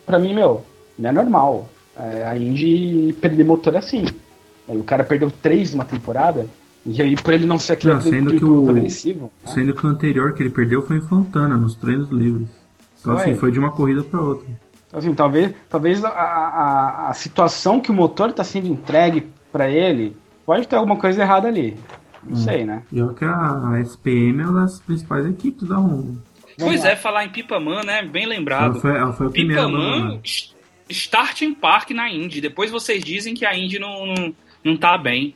pra 0.06 0.20
mim, 0.20 0.34
meu, 0.36 0.66
não 1.00 1.10
é 1.10 1.14
normal. 1.14 1.70
É, 1.98 2.26
a 2.26 2.36
Indy 2.38 3.14
perder 3.22 3.46
motor 3.46 3.74
é 3.76 3.78
assim. 3.78 4.04
Aí 4.68 4.78
o 4.78 4.84
cara 4.84 5.06
perdeu 5.06 5.32
três 5.32 5.72
numa 5.74 5.86
temporada, 5.86 6.46
e 6.86 7.02
aí 7.02 7.16
por 7.16 7.34
ele 7.34 7.46
não 7.46 7.58
ser 7.58 7.74
aquele 7.74 7.94
Não, 7.94 8.02
sendo 8.02 8.36
que 8.36 8.44
o- 8.44 8.70
agressivo, 8.70 9.32
né? 9.46 9.54
Sendo 9.54 9.74
que 9.74 9.86
o 9.86 9.90
anterior 9.90 10.34
que 10.34 10.44
ele 10.44 10.50
perdeu 10.50 10.82
foi 10.82 10.98
em 10.98 11.02
Fontana, 11.02 11.56
nos 11.56 11.76
treinos 11.76 12.10
livres. 12.10 12.50
Então, 13.00 13.14
assim, 13.14 13.36
foi 13.36 13.52
de 13.52 13.60
uma 13.60 13.72
corrida 13.72 14.04
para 14.04 14.20
outra. 14.20 14.46
Então, 14.88 15.00
assim, 15.00 15.14
talvez, 15.14 15.54
talvez 15.70 16.04
a, 16.04 16.10
a, 16.10 17.10
a 17.10 17.14
situação 17.14 17.80
que 17.80 17.92
o 17.92 17.94
motor 17.94 18.30
está 18.30 18.44
sendo 18.44 18.68
entregue 18.68 19.30
para 19.52 19.70
ele 19.70 20.16
pode 20.46 20.68
ter 20.68 20.76
alguma 20.76 20.98
coisa 20.98 21.22
errada 21.22 21.48
ali. 21.48 21.78
Não 22.24 22.36
sei, 22.38 22.64
né? 22.64 22.84
E 22.92 23.02
olha 23.02 23.14
que 23.14 23.26
a 23.26 23.80
SPM 23.82 24.42
é 24.42 24.46
uma 24.46 24.62
das 24.62 24.80
principais 24.80 25.26
equipes 25.26 25.68
da 25.68 25.78
Honda. 25.78 26.18
Pois 26.58 26.86
é, 26.86 26.96
falar 26.96 27.26
em 27.26 27.30
Pipaman, 27.30 27.84
né? 27.84 28.04
Bem 28.04 28.24
Ela 28.24 28.34
lembrado. 28.36 28.80
foi, 28.80 28.96
ela 28.96 29.12
foi 29.12 29.28
a 29.28 29.30
primeira. 29.30 29.66
Pipaman, 29.66 30.22
starting 30.90 31.54
park 31.54 31.92
na 31.92 32.10
Indy. 32.10 32.40
Depois 32.40 32.72
vocês 32.72 33.04
dizem 33.04 33.34
que 33.34 33.46
a 33.46 33.58
Indy 33.58 33.80
não, 33.80 34.06
não, 34.06 34.34
não 34.64 34.78
tá 34.78 34.98
bem. 34.98 35.36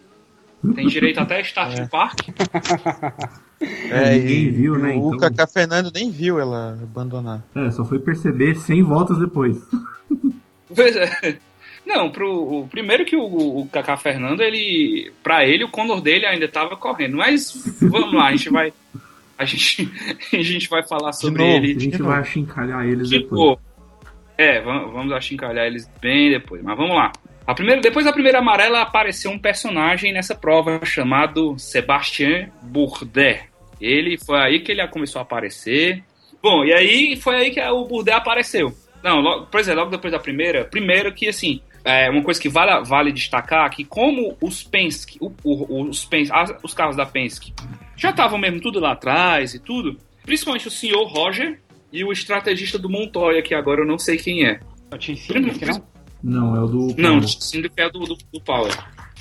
Tem 0.75 0.87
direito 0.87 1.19
até 1.19 1.37
a 1.37 1.41
starting 1.41 1.87
park. 1.91 2.19
É, 3.89 4.13
ninguém 4.19 4.43
e 4.43 4.49
viu, 4.51 4.77
né, 4.77 4.93
O 4.93 5.15
então. 5.15 5.17
Kaká 5.17 5.47
Fernando 5.47 5.91
nem 5.91 6.11
viu 6.11 6.39
ela 6.39 6.77
abandonar. 6.79 7.43
É, 7.55 7.71
só 7.71 7.83
foi 7.83 7.97
perceber 7.97 8.53
100 8.55 8.83
voltas 8.83 9.17
depois. 9.17 9.57
Pois 10.75 10.95
é. 10.97 11.39
Não, 11.87 12.09
pro, 12.11 12.29
o, 12.29 12.67
primeiro 12.67 13.05
que 13.05 13.15
o, 13.15 13.23
o 13.23 13.67
Kaká 13.71 13.95
Fernando, 13.95 14.41
ele. 14.41 15.09
Pra 15.23 15.45
ele, 15.45 15.63
o 15.63 15.69
Condor 15.69 16.01
dele 16.01 16.25
ainda 16.25 16.45
tava 16.47 16.75
correndo. 16.75 17.15
Mas 17.15 17.53
vamos 17.81 18.13
lá, 18.13 18.27
a 18.27 18.31
gente 18.35 18.49
vai. 18.49 18.73
A 19.37 19.45
gente, 19.45 19.89
a 20.33 20.41
gente 20.43 20.67
vai 20.67 20.85
falar 20.85 21.13
sobre 21.13 21.41
novo, 21.41 21.53
A 21.53 21.57
ele. 21.57 21.79
gente 21.79 21.95
de 21.95 22.03
vai 22.03 22.19
achincalhar 22.19 22.85
eles 22.85 23.09
de 23.09 23.19
depois. 23.19 23.41
novo. 23.41 23.61
É, 24.37 24.59
vamos, 24.61 24.91
vamos 24.91 25.13
achincalhar 25.13 25.65
eles 25.65 25.89
bem 26.01 26.29
depois. 26.29 26.61
Mas 26.61 26.75
vamos 26.77 26.93
lá. 26.95 27.11
A 27.45 27.53
primeira, 27.55 27.79
depois 27.79 28.03
da 28.05 28.11
primeira 28.11 28.39
amarela 28.39 28.81
apareceu 28.81 29.31
um 29.31 29.39
personagem 29.39 30.11
nessa 30.11 30.35
prova 30.35 30.83
chamado 30.85 31.57
Sebastien 31.57 32.51
Bourdet. 32.61 33.43
Ele 33.79 34.17
foi 34.17 34.37
aí 34.39 34.59
que 34.59 34.73
ele 34.73 34.85
começou 34.89 35.19
a 35.19 35.21
aparecer. 35.21 36.03
Bom, 36.43 36.65
e 36.65 36.73
aí 36.73 37.15
foi 37.15 37.35
aí 37.35 37.51
que 37.51 37.61
o 37.61 37.85
Bourdet 37.85 38.13
apareceu. 38.13 38.73
Não, 39.03 39.21
logo, 39.21 39.47
pois 39.49 39.67
é, 39.69 39.73
logo 39.73 39.89
depois 39.91 40.11
da 40.11 40.19
primeira. 40.19 40.65
Primeiro 40.65 41.13
que 41.13 41.29
assim, 41.29 41.61
é 41.89 42.09
uma 42.09 42.21
coisa 42.21 42.39
que 42.41 42.49
vale, 42.49 42.83
vale 42.85 43.11
destacar 43.11 43.69
que 43.69 43.83
como 43.83 44.37
os 44.41 44.63
Penske, 44.63 45.17
o- 45.21 45.31
o- 45.43 45.89
os, 45.89 46.03
Penske 46.05 46.33
as- 46.35 46.53
os 46.63 46.73
carros 46.73 46.95
da 46.95 47.05
Penske 47.05 47.53
já 47.95 48.09
estavam 48.11 48.37
mesmo 48.37 48.59
tudo 48.61 48.79
lá 48.79 48.91
atrás 48.91 49.53
e 49.53 49.59
tudo, 49.59 49.97
principalmente 50.25 50.67
o 50.67 50.71
senhor 50.71 51.05
Roger 51.07 51.59
e 51.91 52.03
o 52.03 52.11
estrategista 52.11 52.77
do 52.77 52.89
Montoya, 52.89 53.41
que 53.41 53.55
agora 53.55 53.81
eu 53.81 53.87
não 53.87 53.97
sei 53.97 54.17
quem 54.17 54.45
é. 54.45 54.59
Ensinado 55.09 55.57
que 55.59 55.65
não. 55.65 55.83
Não, 56.23 56.55
é 56.55 56.59
o 56.61 56.67
do. 56.67 56.87
Não, 56.97 57.11
Paulo. 57.19 57.27
Cindy 57.27 57.71
é 57.77 57.89
do, 57.89 57.99
do, 57.99 58.17
do 58.33 58.41
Power. 58.41 58.71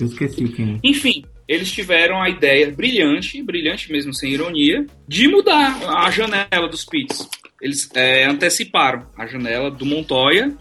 Eu 0.00 0.06
esqueci 0.06 0.49
quem 0.49 0.75
é. 0.75 0.78
Enfim, 0.88 1.25
eles 1.46 1.70
tiveram 1.70 2.20
a 2.23 2.28
ideia 2.28 2.70
brilhante, 2.70 3.42
brilhante 3.42 3.90
mesmo 3.92 4.12
sem 4.14 4.32
ironia, 4.32 4.87
de 5.06 5.28
mudar 5.28 5.76
a 5.88 6.11
janela 6.11 6.68
dos 6.68 6.85
pits. 6.85 7.28
Eles 7.61 7.88
é, 7.94 8.25
anteciparam 8.25 9.06
a 9.16 9.26
janela 9.26 9.70
do 9.70 9.85
Montoya, 9.87 10.54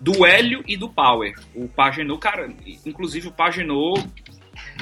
do 0.00 0.24
Hélio 0.24 0.62
e 0.66 0.76
do 0.76 0.88
Power. 0.88 1.34
O 1.54 1.68
Pagenot, 1.68 2.20
cara, 2.20 2.50
inclusive 2.86 3.28
o 3.28 3.32
Pagenot 3.32 4.04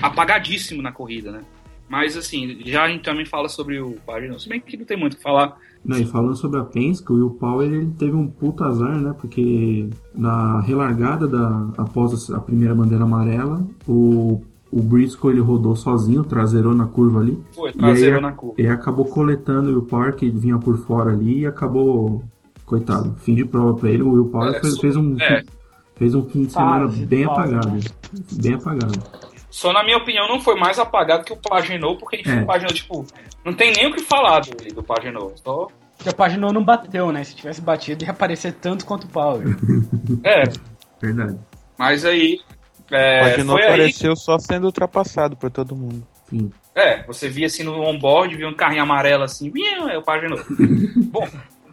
apagadíssimo 0.03 0.83
na 0.83 0.93
corrida, 0.93 1.33
né? 1.33 1.41
Mas 1.89 2.17
assim, 2.17 2.59
já 2.65 2.85
a 2.85 2.89
gente 2.89 3.05
também 3.05 3.25
fala 3.25 3.49
sobre 3.49 3.81
o 3.81 3.93
Pagenot. 4.05 4.43
Se 4.43 4.49
bem 4.49 4.61
que 4.61 4.77
não 4.77 4.85
tem 4.85 4.99
muito 4.99 5.15
o 5.15 5.17
que 5.17 5.23
falar. 5.23 5.57
Não, 5.85 5.97
e 5.97 6.05
falando 6.05 6.35
sobre 6.35 6.59
a 6.59 6.65
Penske, 6.65 7.13
o 7.13 7.15
Will 7.15 7.31
Power 7.31 7.73
ele 7.73 7.93
teve 7.97 8.17
um 8.17 8.27
puta 8.27 8.65
azar, 8.65 8.99
né? 9.01 9.15
Porque 9.19 9.89
na 10.13 10.61
relargada 10.61 11.29
da, 11.29 11.69
após 11.79 12.29
a 12.31 12.41
primeira 12.41 12.75
bandeira 12.75 13.05
amarela, 13.05 13.65
o, 13.87 14.43
o 14.71 14.83
Briscoe 14.83 15.31
ele 15.31 15.41
rodou 15.41 15.77
sozinho, 15.77 16.25
traseirou 16.25 16.75
na 16.75 16.87
curva 16.87 17.21
ali. 17.21 17.39
Foi, 17.55 17.73
traseirou 17.73 18.21
na 18.21 18.33
curva. 18.33 18.61
E 18.61 18.67
acabou 18.67 19.05
coletando 19.05 19.79
o 19.79 19.83
Power 19.83 20.17
que 20.17 20.29
vinha 20.29 20.59
por 20.59 20.77
fora 20.79 21.13
ali 21.13 21.41
e 21.41 21.47
acabou, 21.47 22.25
coitado, 22.67 23.17
fim 23.21 23.35
de 23.35 23.45
prova 23.45 23.75
pra 23.79 23.89
ele. 23.89 24.03
O 24.03 24.11
Will 24.13 24.29
Power 24.29 24.55
É, 24.55 24.61
fez, 24.61 24.79
fez 24.79 24.97
um, 24.97 25.17
é. 25.21 25.43
fez 25.97 26.15
um 26.15 26.23
fim 26.29 26.45
de 26.45 26.53
semana 26.53 26.87
bem 26.89 27.25
apagado. 27.25 27.71
né? 27.71 27.81
Bem 28.33 28.55
apagado. 28.55 28.93
Só 29.51 29.73
na 29.73 29.83
minha 29.83 29.97
opinião 29.97 30.29
não 30.29 30.39
foi 30.41 30.55
mais 30.59 30.79
apagado 30.79 31.25
que 31.25 31.33
o 31.33 31.37
Pagenot, 31.37 31.99
porque 31.99 32.17
enfim, 32.17 32.31
É. 32.41 32.43
o 32.43 32.47
Pagenot, 32.47 32.75
tipo, 32.75 33.07
não 33.45 33.55
tem 33.55 33.73
nem 33.73 33.87
o 33.87 33.95
que 33.95 34.03
falar 34.03 34.41
do, 34.41 34.75
do 34.75 34.83
Pagenot. 34.83 35.41
Só, 35.43 35.69
Porque 35.97 36.11
a 36.11 36.13
página 36.13 36.53
não 36.53 36.63
bateu, 36.63 37.11
né? 37.11 37.25
Se 37.25 37.35
tivesse 37.35 37.63
batido, 37.63 38.05
ia 38.05 38.11
aparecer 38.11 38.53
tanto 38.53 38.85
quanto 38.85 39.05
o 39.05 39.09
Power. 39.09 39.47
é, 40.23 40.43
Verdade. 41.01 41.39
mas 41.79 42.05
aí. 42.05 42.39
O 42.91 42.95
É, 42.95 43.21
Pagenot 43.31 43.53
foi 43.53 43.63
aí 43.63 43.69
apareceu 43.75 44.15
só 44.15 44.39
sendo 44.39 44.65
ultrapassado 44.67 45.37
por 45.37 45.51
todo 45.51 45.75
mundo. 45.75 46.07
Sim. 46.29 46.51
É, 46.75 47.03
você 47.07 47.29
via 47.31 47.47
assim 47.47 47.63
no 47.63 47.81
onboard, 47.81 48.37
via 48.37 48.47
um 48.49 48.55
carrinho 48.55 48.83
amarelo 48.83 49.23
assim, 49.25 49.51
é 49.89 49.97
o 49.97 50.03
Pagenot. 50.03 50.43
Bom, 51.11 51.27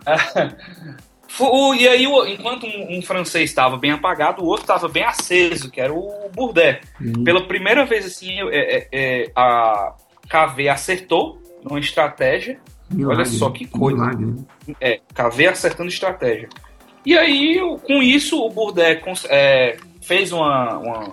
o- 1.39 1.73
e 1.73 1.87
aí, 1.87 2.05
o- 2.07 2.25
enquanto 2.27 2.65
um, 2.65 2.97
um 2.97 3.01
francês 3.01 3.49
estava 3.49 3.77
bem 3.77 3.91
apagado, 3.91 4.43
o 4.43 4.45
outro 4.45 4.63
estava 4.63 4.87
bem 4.87 5.03
aceso, 5.03 5.69
que 5.71 5.81
era 5.81 5.93
o 5.93 6.29
Bourdais. 6.33 6.77
E- 7.01 7.23
Pela 7.23 7.45
primeira 7.47 7.85
vez, 7.85 8.05
assim, 8.05 8.31
é, 8.49 8.77
é, 8.77 8.87
é, 8.91 9.31
a 9.35 9.93
KV 10.29 10.69
acertou 10.69 11.41
numa 11.63 11.79
estratégia. 11.79 12.59
milagre, 12.89 13.15
olha 13.21 13.25
só 13.25 13.49
que 13.49 13.65
coisa. 13.65 13.97
Milagre. 13.97 14.25
né? 14.67 14.75
É, 14.79 14.99
KV 15.13 15.47
acertando 15.47 15.89
estratégia. 15.89 16.49
E 17.05 17.17
aí, 17.17 17.59
com 17.85 18.01
isso, 18.01 18.41
o 18.41 18.49
Bourdais 18.49 19.01
é, 19.29 19.77
fez 20.01 20.31
uma, 20.31 20.77
uma, 20.77 21.11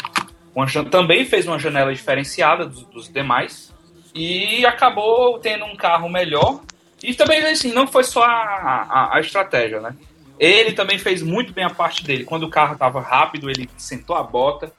uma 0.55 0.67
também 0.91 1.25
fez 1.25 1.47
uma 1.49 1.59
janela 1.59 1.93
diferenciada 1.93 2.67
dos, 2.67 2.85
dos 2.85 3.09
demais 3.13 3.73
e 4.15 4.65
acabou 4.67 5.39
tendo 5.39 5.65
um 5.65 5.75
carro 5.77 6.09
melhor. 6.09 6.61
E 7.03 7.15
também, 7.15 7.41
assim, 7.45 7.73
não 7.73 7.87
foi 7.87 8.05
só 8.05 8.23
a, 8.23 8.87
a, 8.89 9.17
a 9.17 9.21
estratégia, 9.21 9.81
né? 9.81 9.95
Ele 10.39 10.73
também 10.73 10.99
fez 10.99 11.23
muito 11.23 11.53
bem 11.53 11.65
a 11.65 11.71
parte 11.71 12.03
dele. 12.03 12.25
Quando 12.25 12.45
o 12.45 12.51
carro 12.51 12.73
estava 12.73 13.01
rápido, 13.01 13.51
ele 13.51 13.69
sentou 13.77 14.17
a 14.17 14.23
bota. 14.23 14.73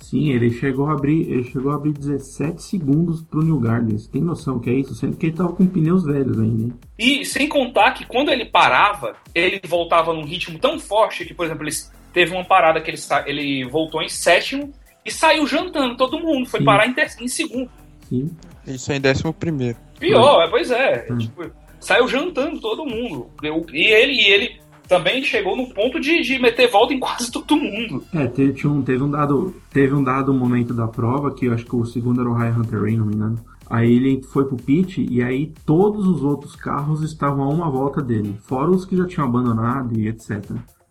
Sim, 0.00 0.30
ele 0.30 0.52
chegou 0.52 0.86
a 0.88 0.92
abrir, 0.92 1.22
ele 1.30 1.44
chegou 1.44 1.72
a 1.72 1.74
abrir 1.74 1.92
17 1.92 2.62
segundos 2.62 3.22
pro 3.22 3.42
New 3.42 3.58
Garden. 3.58 3.98
Você 3.98 4.10
tem 4.10 4.22
noção 4.22 4.60
que 4.60 4.70
é 4.70 4.74
isso? 4.74 4.94
Sendo 4.94 5.16
que 5.16 5.26
ele 5.26 5.36
tava 5.36 5.52
com 5.54 5.66
pneus 5.66 6.04
velhos 6.04 6.38
ainda, 6.38 6.64
hein? 6.64 6.72
E 6.98 7.24
sem 7.24 7.48
contar 7.48 7.92
que 7.92 8.04
quando 8.04 8.30
ele 8.30 8.44
parava, 8.44 9.16
ele 9.34 9.60
voltava 9.66 10.12
num 10.12 10.24
ritmo 10.24 10.58
tão 10.58 10.78
forte 10.78 11.24
que, 11.24 11.34
por 11.34 11.46
exemplo, 11.46 11.64
ele 11.64 11.74
teve 12.12 12.32
uma 12.32 12.44
parada 12.44 12.80
que 12.80 12.90
ele, 12.90 13.00
ele 13.26 13.68
voltou 13.70 14.02
em 14.02 14.08
sétimo 14.08 14.72
e 15.04 15.10
saiu 15.10 15.46
jantando 15.46 15.96
todo 15.96 16.20
mundo. 16.20 16.46
Foi 16.46 16.60
Sim. 16.60 16.66
parar 16.66 16.86
em, 16.86 16.94
em 17.20 17.28
segundo. 17.28 17.70
Sim. 18.08 18.30
Isso 18.66 18.92
é 18.92 18.96
em 18.96 19.00
décimo 19.00 19.32
primeiro. 19.32 19.78
Pior, 20.02 20.42
é, 20.42 20.48
pois 20.48 20.70
é. 20.70 21.06
Hum. 21.08 21.18
Tipo, 21.18 21.50
saiu 21.78 22.08
jantando 22.08 22.60
todo 22.60 22.84
mundo. 22.84 23.28
E 23.72 23.86
ele, 23.86 24.12
e 24.12 24.26
ele 24.26 24.60
também 24.88 25.22
chegou 25.22 25.56
no 25.56 25.72
ponto 25.72 26.00
de, 26.00 26.20
de 26.22 26.38
meter 26.40 26.68
volta 26.68 26.92
em 26.92 26.98
quase 26.98 27.30
todo 27.30 27.56
mundo. 27.56 28.04
É, 28.12 28.26
teve, 28.26 28.66
um, 28.66 28.82
teve 28.82 29.02
um 29.02 29.10
dado. 29.10 29.54
Teve 29.72 29.94
um 29.94 30.02
dado 30.02 30.34
momento 30.34 30.74
da 30.74 30.88
prova 30.88 31.32
que 31.32 31.46
eu 31.46 31.54
acho 31.54 31.64
que 31.64 31.76
o 31.76 31.84
segundo 31.84 32.20
era 32.20 32.28
o 32.28 32.34
High 32.34 32.52
Hunter 32.52 32.82
Ray, 32.82 32.96
não 32.96 33.06
me 33.06 33.14
engano. 33.14 33.38
Aí 33.70 33.90
ele 33.90 34.22
foi 34.22 34.44
pro 34.44 34.56
pit 34.56 35.06
e 35.08 35.22
aí 35.22 35.52
todos 35.64 36.06
os 36.06 36.22
outros 36.22 36.54
carros 36.56 37.02
estavam 37.02 37.44
a 37.44 37.48
uma 37.48 37.70
volta 37.70 38.02
dele, 38.02 38.36
fora 38.42 38.70
os 38.70 38.84
que 38.84 38.94
já 38.94 39.06
tinham 39.06 39.26
abandonado 39.26 39.98
e 39.98 40.08
etc. 40.08 40.44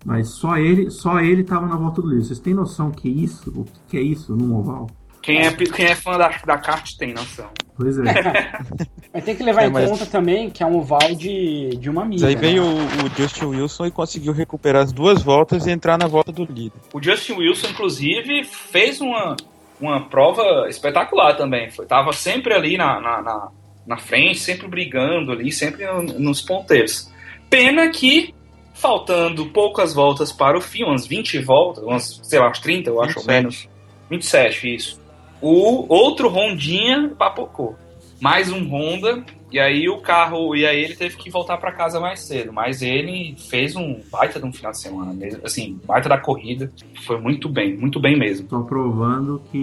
Mas 0.04 0.30
só 0.30 0.58
ele, 0.58 0.90
só 0.90 1.20
ele 1.20 1.44
tava 1.44 1.68
na 1.68 1.76
volta 1.76 2.02
do 2.02 2.10
livro. 2.10 2.26
Vocês 2.26 2.40
têm 2.40 2.56
noção 2.56 2.90
que 2.90 3.08
isso, 3.08 3.52
o 3.56 3.66
que, 3.66 3.80
que 3.90 3.98
é 3.98 4.02
isso 4.02 4.36
num 4.36 4.56
oval? 4.56 4.88
Quem 5.22 5.46
é, 5.46 5.52
quem 5.52 5.86
é 5.86 5.96
fã 5.96 6.18
da, 6.18 6.30
da 6.44 6.58
kart 6.58 6.98
tem 6.98 7.14
noção. 7.14 7.50
Pois 7.82 7.98
é. 7.98 8.04
Mas 9.14 9.24
tem 9.26 9.36
que 9.36 9.44
levar 9.44 9.64
É, 9.64 9.68
em 9.68 9.70
mas- 9.72 9.90
conta 9.90 10.06
também 10.06 10.50
que 10.50 10.64
é 10.64 10.66
um 10.66 10.78
oval 10.78 11.14
de, 11.16 11.70
de 11.78 11.90
uma 11.90 12.06
milha. 12.06 12.22
Mas 12.22 12.30
aí 12.30 12.36
né? 12.36 12.42
veio 12.42 12.64
o, 12.64 12.76
o 12.78 13.10
Justin 13.18 13.46
Wilson 13.46 13.86
e 13.88 13.92
conseguiu 13.92 14.32
recuperar 14.34 14.84
as 14.84 14.92
duas 14.94 15.22
voltas 15.22 15.68
e 15.68 15.72
entrar 15.72 15.98
na 15.98 16.08
volta 16.08 16.32
do 16.32 16.46
líder. 16.46 16.80
O 16.94 17.04
Justin 17.04 17.34
Wilson, 17.34 17.68
inclusive, 17.68 18.44
fez 18.46 19.02
uma, 19.02 19.36
uma 19.82 20.08
prova 20.08 20.68
espetacular 20.70 21.36
também. 21.36 21.70
Foi, 21.72 21.86
tava 21.86 22.14
sempre 22.14 22.54
ali 22.54 22.78
na, 22.78 23.02
na, 23.02 23.22
na, 23.22 23.48
na 23.86 23.98
frente, 23.98 24.40
sempre 24.40 24.68
brigando 24.68 25.32
ali, 25.34 25.52
sempre 25.52 25.86
no- 25.86 26.04
nos 26.04 26.42
ponteiros. 26.42 27.12
Pena 27.50 27.90
que, 27.90 28.34
faltando 28.74 29.48
poucas 29.48 29.94
voltas 29.94 30.32
para 30.32 30.58
o 30.58 30.62
fim, 30.62 30.84
umas 30.86 31.06
20 31.06 31.38
voltas, 31.40 31.84
umas, 31.84 32.20
sei 32.24 32.40
lá, 32.40 32.46
umas 32.46 32.60
30, 32.60 32.90
eu 32.90 33.02
acho, 33.02 33.20
ou 33.20 33.26
27. 33.26 33.28
menos. 33.28 33.70
27, 34.10 34.76
isso. 34.76 35.01
O 35.42 35.86
outro 35.94 36.28
Rondinha 36.30 37.10
papocou. 37.18 37.76
Mais 38.22 38.52
um 38.52 38.64
Honda, 38.70 39.26
e 39.52 39.60
aí 39.60 39.90
o 39.90 39.98
carro, 40.00 40.56
e 40.56 40.64
aí 40.66 40.84
ele 40.84 40.96
teve 40.96 41.18
que 41.18 41.32
voltar 41.32 41.58
para 41.58 41.72
casa 41.72 42.00
mais 42.00 42.20
cedo. 42.22 42.54
Mas 42.54 42.84
ele 42.84 43.36
fez 43.50 43.76
um 43.76 44.00
baita 44.12 44.40
de 44.40 44.46
um 44.46 44.54
final 44.54 44.72
de 44.72 44.80
semana 44.80 45.12
mesmo, 45.12 45.42
assim, 45.44 45.80
baita 45.86 46.08
da 46.08 46.20
corrida. 46.20 46.72
Foi 47.04 47.20
muito 47.20 47.50
bem, 47.50 47.76
muito 47.76 48.00
bem 48.00 48.16
mesmo. 48.18 48.48
Tô 48.48 48.62
provando 48.64 49.42
que 49.52 49.58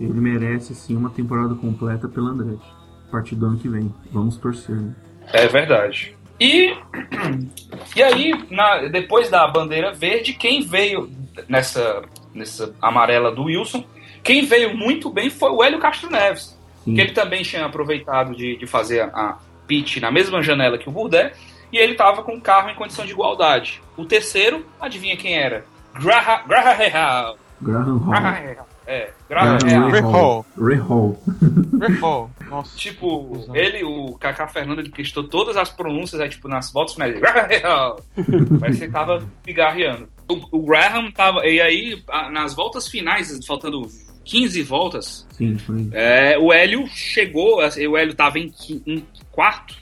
ele 0.00 0.20
merece 0.20 0.72
sim 0.74 0.96
uma 0.96 1.10
temporada 1.10 1.54
completa 1.56 2.06
pelo 2.08 2.28
Andretti. 2.28 2.62
A 3.08 3.10
partir 3.10 3.34
do 3.34 3.46
ano 3.46 3.58
que 3.58 3.68
vem. 3.68 3.92
Vamos 4.12 4.36
torcer, 4.36 4.76
né? 4.76 4.94
É 5.32 5.48
verdade. 5.48 6.14
E, 6.38 6.72
e 7.96 8.02
aí, 8.02 8.32
na- 8.50 8.86
depois 8.86 9.28
da 9.28 9.46
bandeira 9.48 9.92
verde, 9.92 10.32
quem 10.32 10.62
veio 10.62 11.10
nessa, 11.48 12.02
nessa 12.32 12.72
amarela 12.80 13.32
do 13.32 13.42
Wilson, 13.44 13.84
quem 14.22 14.44
veio 14.44 14.76
muito 14.76 15.10
bem 15.10 15.28
foi 15.30 15.50
o 15.50 15.62
Hélio 15.62 15.78
Castro 15.78 16.10
Neves. 16.10 16.58
Sim. 16.84 16.94
que 16.94 17.00
ele 17.02 17.12
também 17.12 17.42
tinha 17.42 17.66
aproveitado 17.66 18.34
de, 18.34 18.56
de 18.56 18.66
fazer 18.66 19.02
a, 19.02 19.06
a 19.08 19.38
pit 19.66 20.00
na 20.00 20.10
mesma 20.10 20.42
janela 20.42 20.78
que 20.78 20.88
o 20.88 20.92
Bourdais, 20.92 21.36
e 21.70 21.76
ele 21.76 21.92
estava 21.92 22.22
com 22.22 22.34
o 22.34 22.40
carro 22.40 22.70
em 22.70 22.74
condição 22.74 23.04
de 23.04 23.12
igualdade. 23.12 23.82
O 23.98 24.04
terceiro, 24.06 24.64
adivinha 24.80 25.14
quem 25.16 25.36
era? 25.36 25.64
Graham 25.94 26.40
Graham 26.48 26.88
Hall. 26.90 27.36
Graham 27.60 27.98
Hall. 27.98 28.10
Graham 28.10 28.54
Hall. 28.56 28.66
É, 28.86 29.10
Graham 29.28 29.58
Graham 29.58 30.10
Hall. 30.10 30.46
Ray 30.58 30.76
Hall. 30.76 30.88
Hall. 30.88 31.18
Ray 31.80 31.96
Hall. 31.98 32.30
Nossa. 32.48 32.76
Tipo, 32.78 33.30
Exato. 33.36 33.56
ele, 33.56 33.84
o 33.84 34.16
Kaká 34.18 34.48
Fernando, 34.48 34.78
ele 34.80 34.90
prestou 34.90 35.24
todas 35.24 35.56
as 35.58 35.68
pronúncias, 35.70 36.18
aí, 36.20 36.30
tipo, 36.30 36.48
nas 36.48 36.72
voltas 36.72 36.94
finais. 36.94 37.20
Graham 37.20 37.46
Hall. 37.62 38.00
Mas 38.58 38.78
você 38.78 38.88
tava 38.88 39.22
pigarreando. 39.44 40.08
O, 40.26 40.58
o 40.58 40.62
Graham 40.64 41.10
tava. 41.12 41.46
E 41.46 41.60
aí, 41.60 42.02
a- 42.08 42.30
nas 42.30 42.54
voltas 42.54 42.88
finais, 42.88 43.38
faltando 43.46 43.82
15 44.24 44.62
voltas, 44.62 45.26
Sim, 45.32 45.56
foi. 45.58 45.88
É, 45.92 46.38
o 46.38 46.52
Hélio 46.52 46.86
chegou, 46.88 47.60
assim, 47.60 47.86
o 47.86 47.96
Hélio 47.96 48.14
tava 48.14 48.38
em, 48.38 48.52
em 48.86 49.02
quarto, 49.32 49.74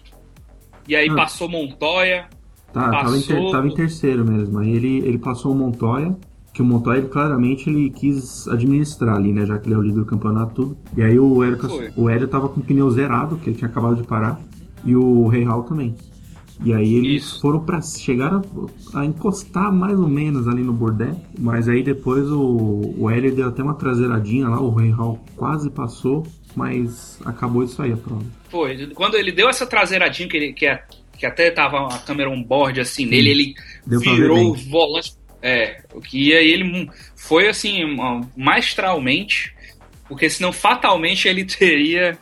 e 0.88 0.94
aí 0.96 1.08
Ah. 1.10 1.14
passou 1.14 1.48
Montoya. 1.48 2.26
Tá, 2.72 2.90
tava 2.90 3.16
em, 3.16 3.22
ter- 3.22 3.34
Passou- 3.34 3.50
tava 3.52 3.66
em 3.66 3.74
terceiro 3.74 4.24
mesmo. 4.24 4.58
Aí 4.58 4.70
ele, 4.70 4.98
ele 4.98 5.18
passou 5.18 5.52
o 5.52 5.54
Montoya, 5.54 6.14
que 6.52 6.60
o 6.62 6.64
Montoya, 6.64 6.98
ele, 6.98 7.08
claramente, 7.08 7.68
ele 7.68 7.90
quis 7.90 8.46
administrar 8.48 9.16
ali, 9.16 9.32
né? 9.32 9.44
Já 9.46 9.58
que 9.58 9.66
ele 9.68 9.74
é 9.74 9.78
o 9.78 9.82
líder 9.82 10.00
do 10.00 10.06
campeonato 10.06 10.54
tudo. 10.54 10.78
E 10.96 11.02
aí 11.02 11.18
o 11.18 11.42
Hélio, 11.42 11.58
Foi. 11.58 11.90
o 11.96 12.08
Hélio 12.08 12.28
tava 12.28 12.48
com 12.48 12.60
o 12.60 12.62
pneu 12.62 12.90
zerado, 12.90 13.36
que 13.38 13.50
ele 13.50 13.56
tinha 13.56 13.68
acabado 13.70 13.96
de 13.96 14.02
parar. 14.04 14.40
E 14.84 14.94
o 14.94 15.26
Rei 15.28 15.44
Hall 15.44 15.62
também. 15.64 15.94
E 16.64 16.74
aí 16.74 16.94
eles 16.94 17.22
Isso. 17.24 17.40
foram 17.40 17.60
pra. 17.60 17.80
chegaram 17.80 18.42
a, 18.92 19.00
a 19.00 19.04
encostar 19.06 19.72
mais 19.72 19.98
ou 19.98 20.08
menos 20.08 20.48
ali 20.48 20.62
no 20.62 20.72
bordé. 20.72 21.14
Mas 21.38 21.68
aí 21.68 21.82
depois 21.82 22.28
o, 22.30 22.94
o 22.98 23.08
Hélio 23.10 23.34
deu 23.34 23.48
até 23.48 23.62
uma 23.62 23.74
traseiradinha 23.74 24.48
lá, 24.48 24.60
o 24.60 24.74
Rei 24.74 24.90
Hall 24.90 25.18
quase 25.36 25.70
passou, 25.70 26.26
mas 26.56 27.20
acabou 27.24 27.62
isso 27.62 27.80
aí 27.80 27.92
a 27.92 27.96
prova. 27.96 28.24
Foi. 28.48 28.86
Quando 28.88 29.16
ele 29.16 29.30
deu 29.30 29.48
essa 29.48 29.66
traseiradinha, 29.66 30.28
que, 30.28 30.36
ele, 30.36 30.52
que, 30.52 30.66
é- 30.66 30.82
que 31.16 31.24
até 31.24 31.50
tava 31.50 31.86
a 31.86 31.98
câmera 31.98 32.28
on 32.30 32.42
board 32.42 32.80
assim 32.80 33.06
nele, 33.06 33.30
ele 33.30 33.54
Deu 33.86 34.00
virou 34.00 34.50
o 34.50 34.54
volante. 34.54 35.16
É, 35.40 35.82
o 35.94 36.00
que 36.00 36.34
aí 36.34 36.50
ele 36.50 36.64
hum, 36.64 36.88
foi 37.14 37.48
assim, 37.48 37.96
maestralmente, 38.36 39.54
porque 40.08 40.28
senão 40.28 40.52
fatalmente 40.52 41.28
ele 41.28 41.44
teria. 41.46 42.18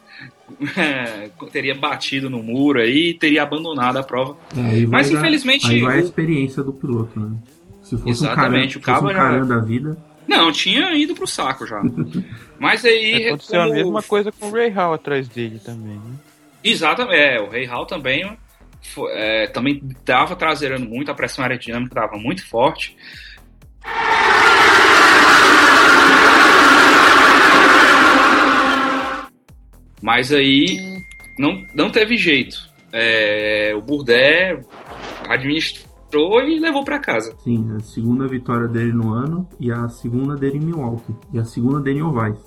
É, 0.76 1.28
teria 1.50 1.74
batido 1.74 2.30
no 2.30 2.42
muro 2.42 2.80
aí 2.80 3.10
e 3.10 3.14
teria 3.14 3.42
abandonado 3.42 3.96
a 3.98 4.02
prova. 4.02 4.36
É, 4.56 4.86
Mas, 4.86 5.10
dar- 5.10 5.18
infelizmente, 5.18 5.66
Aí 5.70 5.80
vai 5.80 5.98
a 5.98 6.02
o- 6.02 6.04
experiência 6.04 6.62
do 6.62 6.72
piloto, 6.72 7.18
né? 7.18 7.36
Se 7.82 7.96
fosse 7.96 8.10
Exatamente, 8.10 8.78
um 8.78 8.80
o 8.80 8.84
carão, 8.84 9.00
cabo 9.12 9.36
um 9.44 9.48
já- 9.48 9.54
da 9.54 9.60
vida. 9.60 9.96
Não, 10.26 10.50
tinha 10.50 10.92
ido 10.96 11.14
pro 11.14 11.26
saco 11.26 11.66
já. 11.66 11.80
Mas 12.58 12.84
aí. 12.84 13.28
Aconteceu 13.28 13.60
a 13.60 13.64
como- 13.64 13.74
mesma 13.76 14.02
coisa 14.02 14.32
com 14.32 14.46
o 14.46 14.50
Ray 14.52 14.70
Hall 14.70 14.94
atrás 14.94 15.28
dele 15.28 15.60
também, 15.64 15.94
né? 15.96 16.14
Exatamente, 16.64 17.16
é, 17.16 17.40
o 17.40 17.48
Rei 17.48 17.64
Hall 17.64 17.86
também 17.86 18.36
é, 19.10 19.46
também 19.48 19.80
estava 19.98 20.34
traseirando 20.36 20.86
muito, 20.88 21.10
a 21.10 21.14
pressão 21.14 21.44
aerodinâmica 21.44 21.90
estava 22.00 22.16
muito 22.20 22.44
forte. 22.46 22.96
Mas 30.06 30.32
aí 30.32 31.02
não, 31.36 31.66
não 31.75 31.90
teve 31.90 32.16
jeito. 32.16 32.56
É, 32.92 33.75
o 33.75 33.82
Burdé 33.82 34.56
administrou 35.28 36.40
e 36.42 36.60
levou 36.60 36.84
para 36.84 37.00
casa. 37.00 37.36
Sim, 37.42 37.75
a 37.76 37.80
segunda 37.80 38.28
vitória 38.28 38.68
dele 38.68 38.92
no 38.92 39.12
ano 39.12 39.48
e 39.58 39.72
a 39.72 39.88
segunda 39.88 40.36
dele 40.36 40.58
em 40.58 40.66
Milwaukee. 40.66 41.12
E 41.32 41.40
a 41.40 41.44
segunda 41.44 41.80
dele 41.80 41.98
em 41.98 42.02
Ovais. 42.02 42.38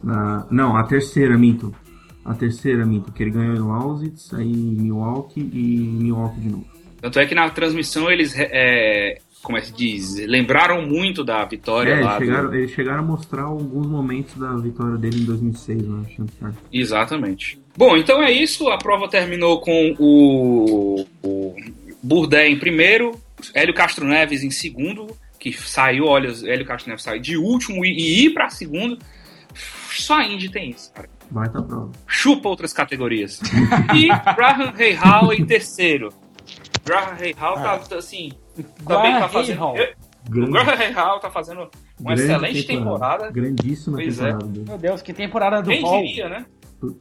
Na, 0.00 0.46
não, 0.48 0.76
a 0.76 0.84
terceira, 0.84 1.36
minto. 1.36 1.74
A 2.24 2.34
terceira, 2.34 2.86
minto, 2.86 3.10
que 3.10 3.24
ele 3.24 3.32
ganhou 3.32 3.56
em 3.56 3.58
Lausitz, 3.58 4.32
aí 4.34 4.52
em 4.52 4.82
Milwaukee 4.82 5.40
e 5.40 5.58
Milwaukee 6.00 6.40
de 6.40 6.50
novo. 6.50 6.66
Tanto 7.00 7.18
é 7.18 7.26
que 7.26 7.34
na 7.34 7.50
transmissão 7.50 8.08
eles, 8.08 8.32
é, 8.38 9.18
como 9.42 9.58
é 9.58 9.60
que 9.60 9.66
se 9.68 9.72
diz, 9.74 10.14
lembraram 10.26 10.86
muito 10.86 11.24
da 11.24 11.44
vitória 11.44 11.92
É, 11.94 12.00
lá. 12.00 12.16
eles 12.16 12.28
do- 12.28 12.32
chegaram, 12.32 12.54
eles 12.54 12.70
chegaram 12.70 12.98
a 13.00 13.02
mostrar 13.06 13.42
alguns 13.42 13.86
momentos 13.86 14.34
da 14.36 14.54
vitória 14.56 14.96
dele 14.96 15.20
em 15.22 15.24
2006, 15.24 15.82
né? 15.86 16.04
Exatamente. 16.72 17.60
Bom, 17.76 17.96
então 17.96 18.22
é 18.22 18.30
isso. 18.30 18.68
A 18.68 18.78
prova 18.78 19.08
terminou 19.08 19.60
com 19.60 19.94
o, 19.98 21.06
o 21.22 21.56
Burdé 22.02 22.48
em 22.48 22.58
primeiro, 22.58 23.18
Hélio 23.54 23.74
Castro 23.74 24.04
Neves 24.06 24.42
em 24.42 24.50
segundo, 24.50 25.06
que 25.38 25.52
saiu, 25.52 26.04
olha, 26.04 26.28
Hélio 26.44 26.64
Castro 26.66 26.90
Neves 26.90 27.02
saiu 27.04 27.20
de 27.20 27.36
último 27.36 27.84
e, 27.84 27.88
e 27.90 28.24
ir 28.26 28.30
para 28.34 28.48
segundo. 28.50 28.98
Só 29.90 30.18
a 30.20 30.24
Indy 30.26 30.48
tem 30.50 30.70
isso, 30.70 30.92
cara. 30.92 31.08
Baita 31.30 31.62
prova. 31.62 31.90
Chupa 32.06 32.48
outras 32.48 32.72
categorias. 32.72 33.40
E 33.96 34.06
Graham 34.34 34.72
Rahal 34.96 35.32
em 35.32 35.44
terceiro. 35.44 36.10
Graham 36.84 37.16
Rahal 37.36 37.82
tá 37.88 37.96
assim. 37.96 38.30
Também 38.54 39.12
tá 39.12 39.18
Graham 39.18 39.28
fazendo. 39.28 39.76
Eu- 39.76 39.94
O 40.24 40.30
Grande, 40.30 40.52
Graham 40.52 40.92
Rahal 40.92 41.18
tá 41.20 41.30
fazendo 41.30 41.68
uma 41.98 42.14
grande 42.14 42.22
excelente 42.22 42.64
temporada. 42.64 43.30
Grandíssima 43.32 43.96
Pois 43.96 44.20
é. 44.20 44.26
temporada 44.26 44.46
dele. 44.52 44.64
Meu 44.68 44.78
Deus, 44.78 45.02
que 45.02 45.12
temporada 45.12 45.60
do 45.62 45.68
Quem 45.70 45.82
Hall. 45.82 46.02
diria, 46.04 46.28
né? 46.28 46.46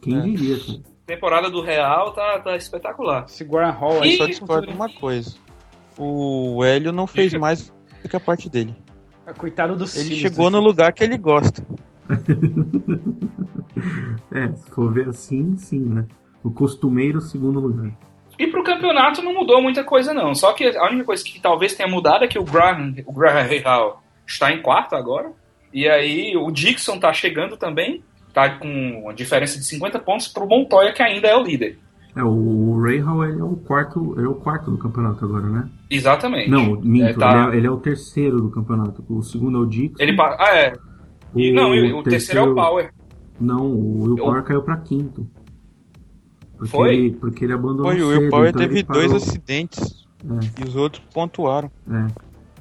Quem 0.01 0.17
É. 0.17 0.21
diria, 0.21 0.57
cara? 0.59 0.79
Temporada 1.05 1.49
do 1.49 1.61
Real 1.61 2.13
tá, 2.13 2.39
tá 2.39 2.55
espetacular. 2.55 3.25
Esse 3.27 3.43
Graham 3.43 3.71
Hall 3.71 4.01
aí. 4.01 4.17
só 4.17 4.25
discordo 4.25 4.71
uma 4.71 4.89
coisa. 4.89 5.35
O 5.97 6.63
Hélio 6.63 6.91
não 6.91 7.05
fez 7.05 7.33
mais 7.33 7.71
do 8.01 8.09
que 8.09 8.15
a 8.15 8.19
parte 8.19 8.49
dele. 8.49 8.75
Coitado 9.37 9.75
do 9.75 9.83
Ele 9.83 10.15
chegou 10.15 10.49
no 10.49 10.57
assim. 10.57 10.65
lugar 10.67 10.91
que 10.93 11.03
ele 11.03 11.17
gosta. 11.17 11.63
É, 14.33 14.51
se 14.53 14.69
for 14.71 14.91
ver 14.93 15.09
assim, 15.09 15.57
sim, 15.57 15.79
né? 15.79 16.05
O 16.43 16.51
costumeiro 16.51 17.21
segundo 17.21 17.59
lugar. 17.59 17.91
Pro 18.63 18.73
campeonato 18.75 19.21
não 19.21 19.33
mudou 19.33 19.61
muita 19.61 19.83
coisa, 19.83 20.13
não. 20.13 20.35
Só 20.35 20.53
que 20.53 20.65
a 20.65 20.85
única 20.85 21.03
coisa 21.05 21.23
que 21.23 21.39
talvez 21.41 21.73
tenha 21.73 21.89
mudado 21.89 22.23
é 22.23 22.27
que 22.27 22.37
o 22.37 22.43
Graham, 22.43 22.93
o 23.05 23.11
Graham 23.13 23.47
Rahal 23.63 24.03
está 24.27 24.51
em 24.51 24.61
quarto 24.61 24.95
agora. 24.95 25.31
E 25.73 25.87
aí 25.87 26.35
o 26.37 26.51
Dixon 26.51 26.99
tá 26.99 27.11
chegando 27.11 27.57
também. 27.57 28.03
Tá 28.33 28.49
com 28.57 28.67
uma 29.03 29.13
diferença 29.13 29.57
de 29.57 29.65
50 29.65 29.99
pontos 29.99 30.27
pro 30.27 30.47
Montoya, 30.47 30.93
que 30.93 31.01
ainda 31.03 31.27
é 31.27 31.35
o 31.35 31.43
líder. 31.43 31.77
É, 32.15 32.23
o 32.23 32.79
Ray 32.81 32.99
Hall 32.99 33.25
ele 33.25 33.39
é 33.39 33.43
o 33.43 33.55
quarto, 33.55 34.13
ele 34.17 34.25
é 34.25 34.29
o 34.29 34.35
quarto 34.35 34.69
do 34.71 34.77
campeonato 34.77 35.23
agora, 35.25 35.47
né? 35.47 35.69
Exatamente. 35.89 36.49
Não, 36.49 36.79
minto, 36.81 37.05
É, 37.07 37.13
tá- 37.13 37.45
ele, 37.47 37.55
é, 37.55 37.57
ele 37.57 37.67
é 37.67 37.71
o 37.71 37.77
terceiro 37.77 38.39
do 38.41 38.49
campeonato. 38.51 39.03
O 39.09 39.21
segundo 39.23 39.57
é 39.57 39.61
o 39.61 39.65
Dixon. 39.65 39.95
Ele 39.99 40.15
pa- 40.15 40.37
Ah, 40.39 40.55
é. 40.55 40.73
E, 41.35 41.51
não, 41.51 41.71
o 41.99 42.03
terceiro 42.03 42.41
é 42.41 42.43
o 42.49 42.55
Power. 42.55 42.91
Não, 43.39 43.65
o 43.65 44.03
Will 44.03 44.17
Eu- 44.17 44.23
Power 44.25 44.43
caiu 44.43 44.61
pra 44.61 44.77
quinto. 44.77 45.25
Porque 46.61 46.77
Foi? 46.77 46.95
Ele, 46.95 47.11
porque 47.13 47.43
ele 47.43 47.53
abandonou 47.53 47.85
Foi, 47.85 47.95
o 47.99 48.07
cedo, 48.07 48.19
Will 48.21 48.29
Power 48.29 48.49
então 48.49 48.61
teve 48.61 48.83
dois 48.83 49.11
acidentes 49.11 50.05
É, 50.23 50.61
e 50.61 50.67
os 50.67 50.75
outros 50.75 51.03
pontuaram. 51.11 51.71
é. 51.89 52.07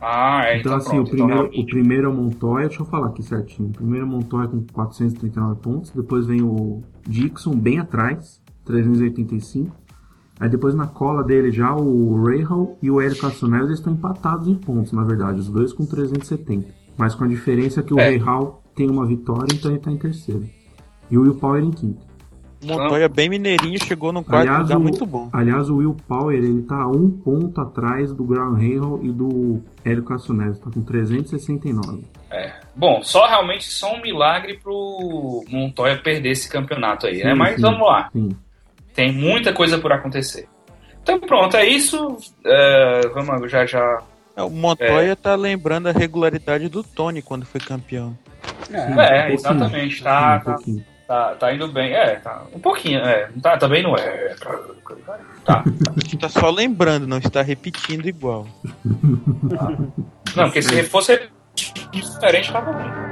Ah, 0.00 0.44
é. 0.46 0.58
Então, 0.58 0.72
Então, 0.72 0.76
assim, 0.78 0.90
pronto, 1.04 1.08
o, 1.08 1.10
primeiro, 1.10 1.46
então, 1.48 1.60
o 1.60 1.66
primeiro 1.66 2.06
é 2.06 2.08
o 2.08 2.14
Montoya, 2.14 2.68
deixa 2.68 2.80
eu 2.80 2.86
falar 2.86 3.08
aqui 3.08 3.22
certinho. 3.22 3.68
O 3.68 3.72
primeiro 3.72 4.06
é 4.06 4.08
o 4.08 4.10
Montoya 4.10 4.48
com 4.48 4.64
439 4.72 5.60
pontos, 5.60 5.90
depois 5.90 6.24
vem 6.24 6.40
o 6.40 6.80
Dixon 7.06 7.54
bem 7.54 7.78
atrás, 7.78 8.40
385. 8.64 9.76
Aí 10.40 10.48
depois 10.48 10.74
na 10.74 10.86
cola 10.86 11.22
dele 11.22 11.50
já 11.52 11.76
o 11.76 12.14
Rahal 12.24 12.78
e 12.80 12.90
o 12.90 12.98
Neves 12.98 13.22
eles 13.42 13.72
estão 13.72 13.92
empatados 13.92 14.48
em 14.48 14.54
pontos, 14.54 14.92
na 14.92 15.04
verdade, 15.04 15.40
os 15.40 15.50
dois 15.50 15.74
com 15.74 15.84
370. 15.84 16.66
Mas 16.96 17.14
com 17.14 17.24
a 17.24 17.28
diferença 17.28 17.82
que 17.82 17.92
o 17.92 18.00
É. 18.00 18.16
Rahal 18.16 18.62
tem 18.74 18.88
uma 18.88 19.04
vitória, 19.04 19.54
então 19.54 19.70
ele 19.70 19.80
tá 19.80 19.92
em 19.92 19.98
terceiro. 19.98 20.48
E 21.10 21.18
o 21.18 21.22
Will 21.24 21.34
Power 21.34 21.62
em 21.62 21.70
quinto. 21.70 22.09
Montoya 22.62 23.08
bem 23.08 23.28
mineirinho 23.28 23.82
chegou 23.84 24.12
num 24.12 24.22
quarto 24.22 24.42
Aliás, 24.48 24.62
lugar 24.64 24.76
o- 24.78 24.80
muito 24.80 25.06
bom. 25.06 25.28
Aliás, 25.32 25.68
o 25.70 25.76
Will 25.76 25.96
Power 26.06 26.36
ele 26.36 26.62
tá 26.62 26.86
um 26.86 27.10
ponto 27.10 27.60
atrás 27.60 28.12
do 28.12 28.22
Graham 28.24 28.52
Rahal 28.54 29.00
e 29.02 29.10
do 29.10 29.62
Hélio 29.84 30.02
Castro 30.04 30.34
Neves, 30.34 30.58
tá 30.58 30.70
com 30.72 30.82
369. 30.82 32.04
Bom, 32.76 33.02
só 33.02 33.26
realmente 33.26 33.64
só 33.64 33.94
um 33.94 34.00
milagre 34.02 34.58
pro 34.62 35.44
Montoya 35.48 35.96
perder 35.98 36.30
esse 36.30 36.48
campeonato 36.48 37.06
aí, 37.06 37.22
né? 37.24 37.32
Sim, 37.32 37.38
Mas 37.38 37.56
sim. 37.56 37.62
vamos 37.62 37.80
lá. 37.86 38.08
Sim. 38.12 38.30
Tem 38.94 39.12
muita 39.12 39.52
coisa 39.52 39.78
por 39.78 39.92
acontecer. 39.92 40.46
Então 41.02 41.18
pronto, 41.18 41.56
é 41.56 41.66
isso. 41.66 42.16
É, 42.44 43.08
vamos 43.14 43.50
já 43.50 43.64
já. 43.64 44.02
É, 44.36 44.42
O 44.42 44.50
Montoya 44.50 45.16
tá 45.16 45.34
lembrando 45.34 45.88
a 45.88 45.92
regularidade 45.92 46.68
do 46.68 46.82
Tony 46.82 47.22
quando 47.22 47.44
foi 47.46 47.60
campeão. 47.60 48.16
Sim, 48.66 48.74
É, 48.74 48.82
um 48.82 48.94
pouquinho. 48.94 49.32
exatamente, 49.34 50.02
tá, 50.02 50.40
um 50.42 50.44
tá. 50.44 50.58
Tá, 51.10 51.34
tá 51.34 51.52
indo 51.52 51.66
bem. 51.66 51.92
É, 51.92 52.20
tá. 52.20 52.44
Um 52.54 52.60
pouquinho, 52.60 53.00
é. 53.00 53.28
Tá, 53.42 53.58
também 53.58 53.82
não 53.82 53.96
é. 53.96 54.36
Tá. 55.44 55.64
A 55.64 55.64
gente 56.00 56.16
tá 56.16 56.28
só 56.28 56.48
lembrando, 56.50 57.04
não 57.04 57.18
está 57.18 57.42
repetindo 57.42 58.06
igual. 58.06 58.46
Não, 60.36 60.44
porque 60.44 60.62
se 60.62 60.84
fosse 60.84 61.28
diferente, 61.90 62.52
tava 62.52 62.70
bom. 62.70 63.09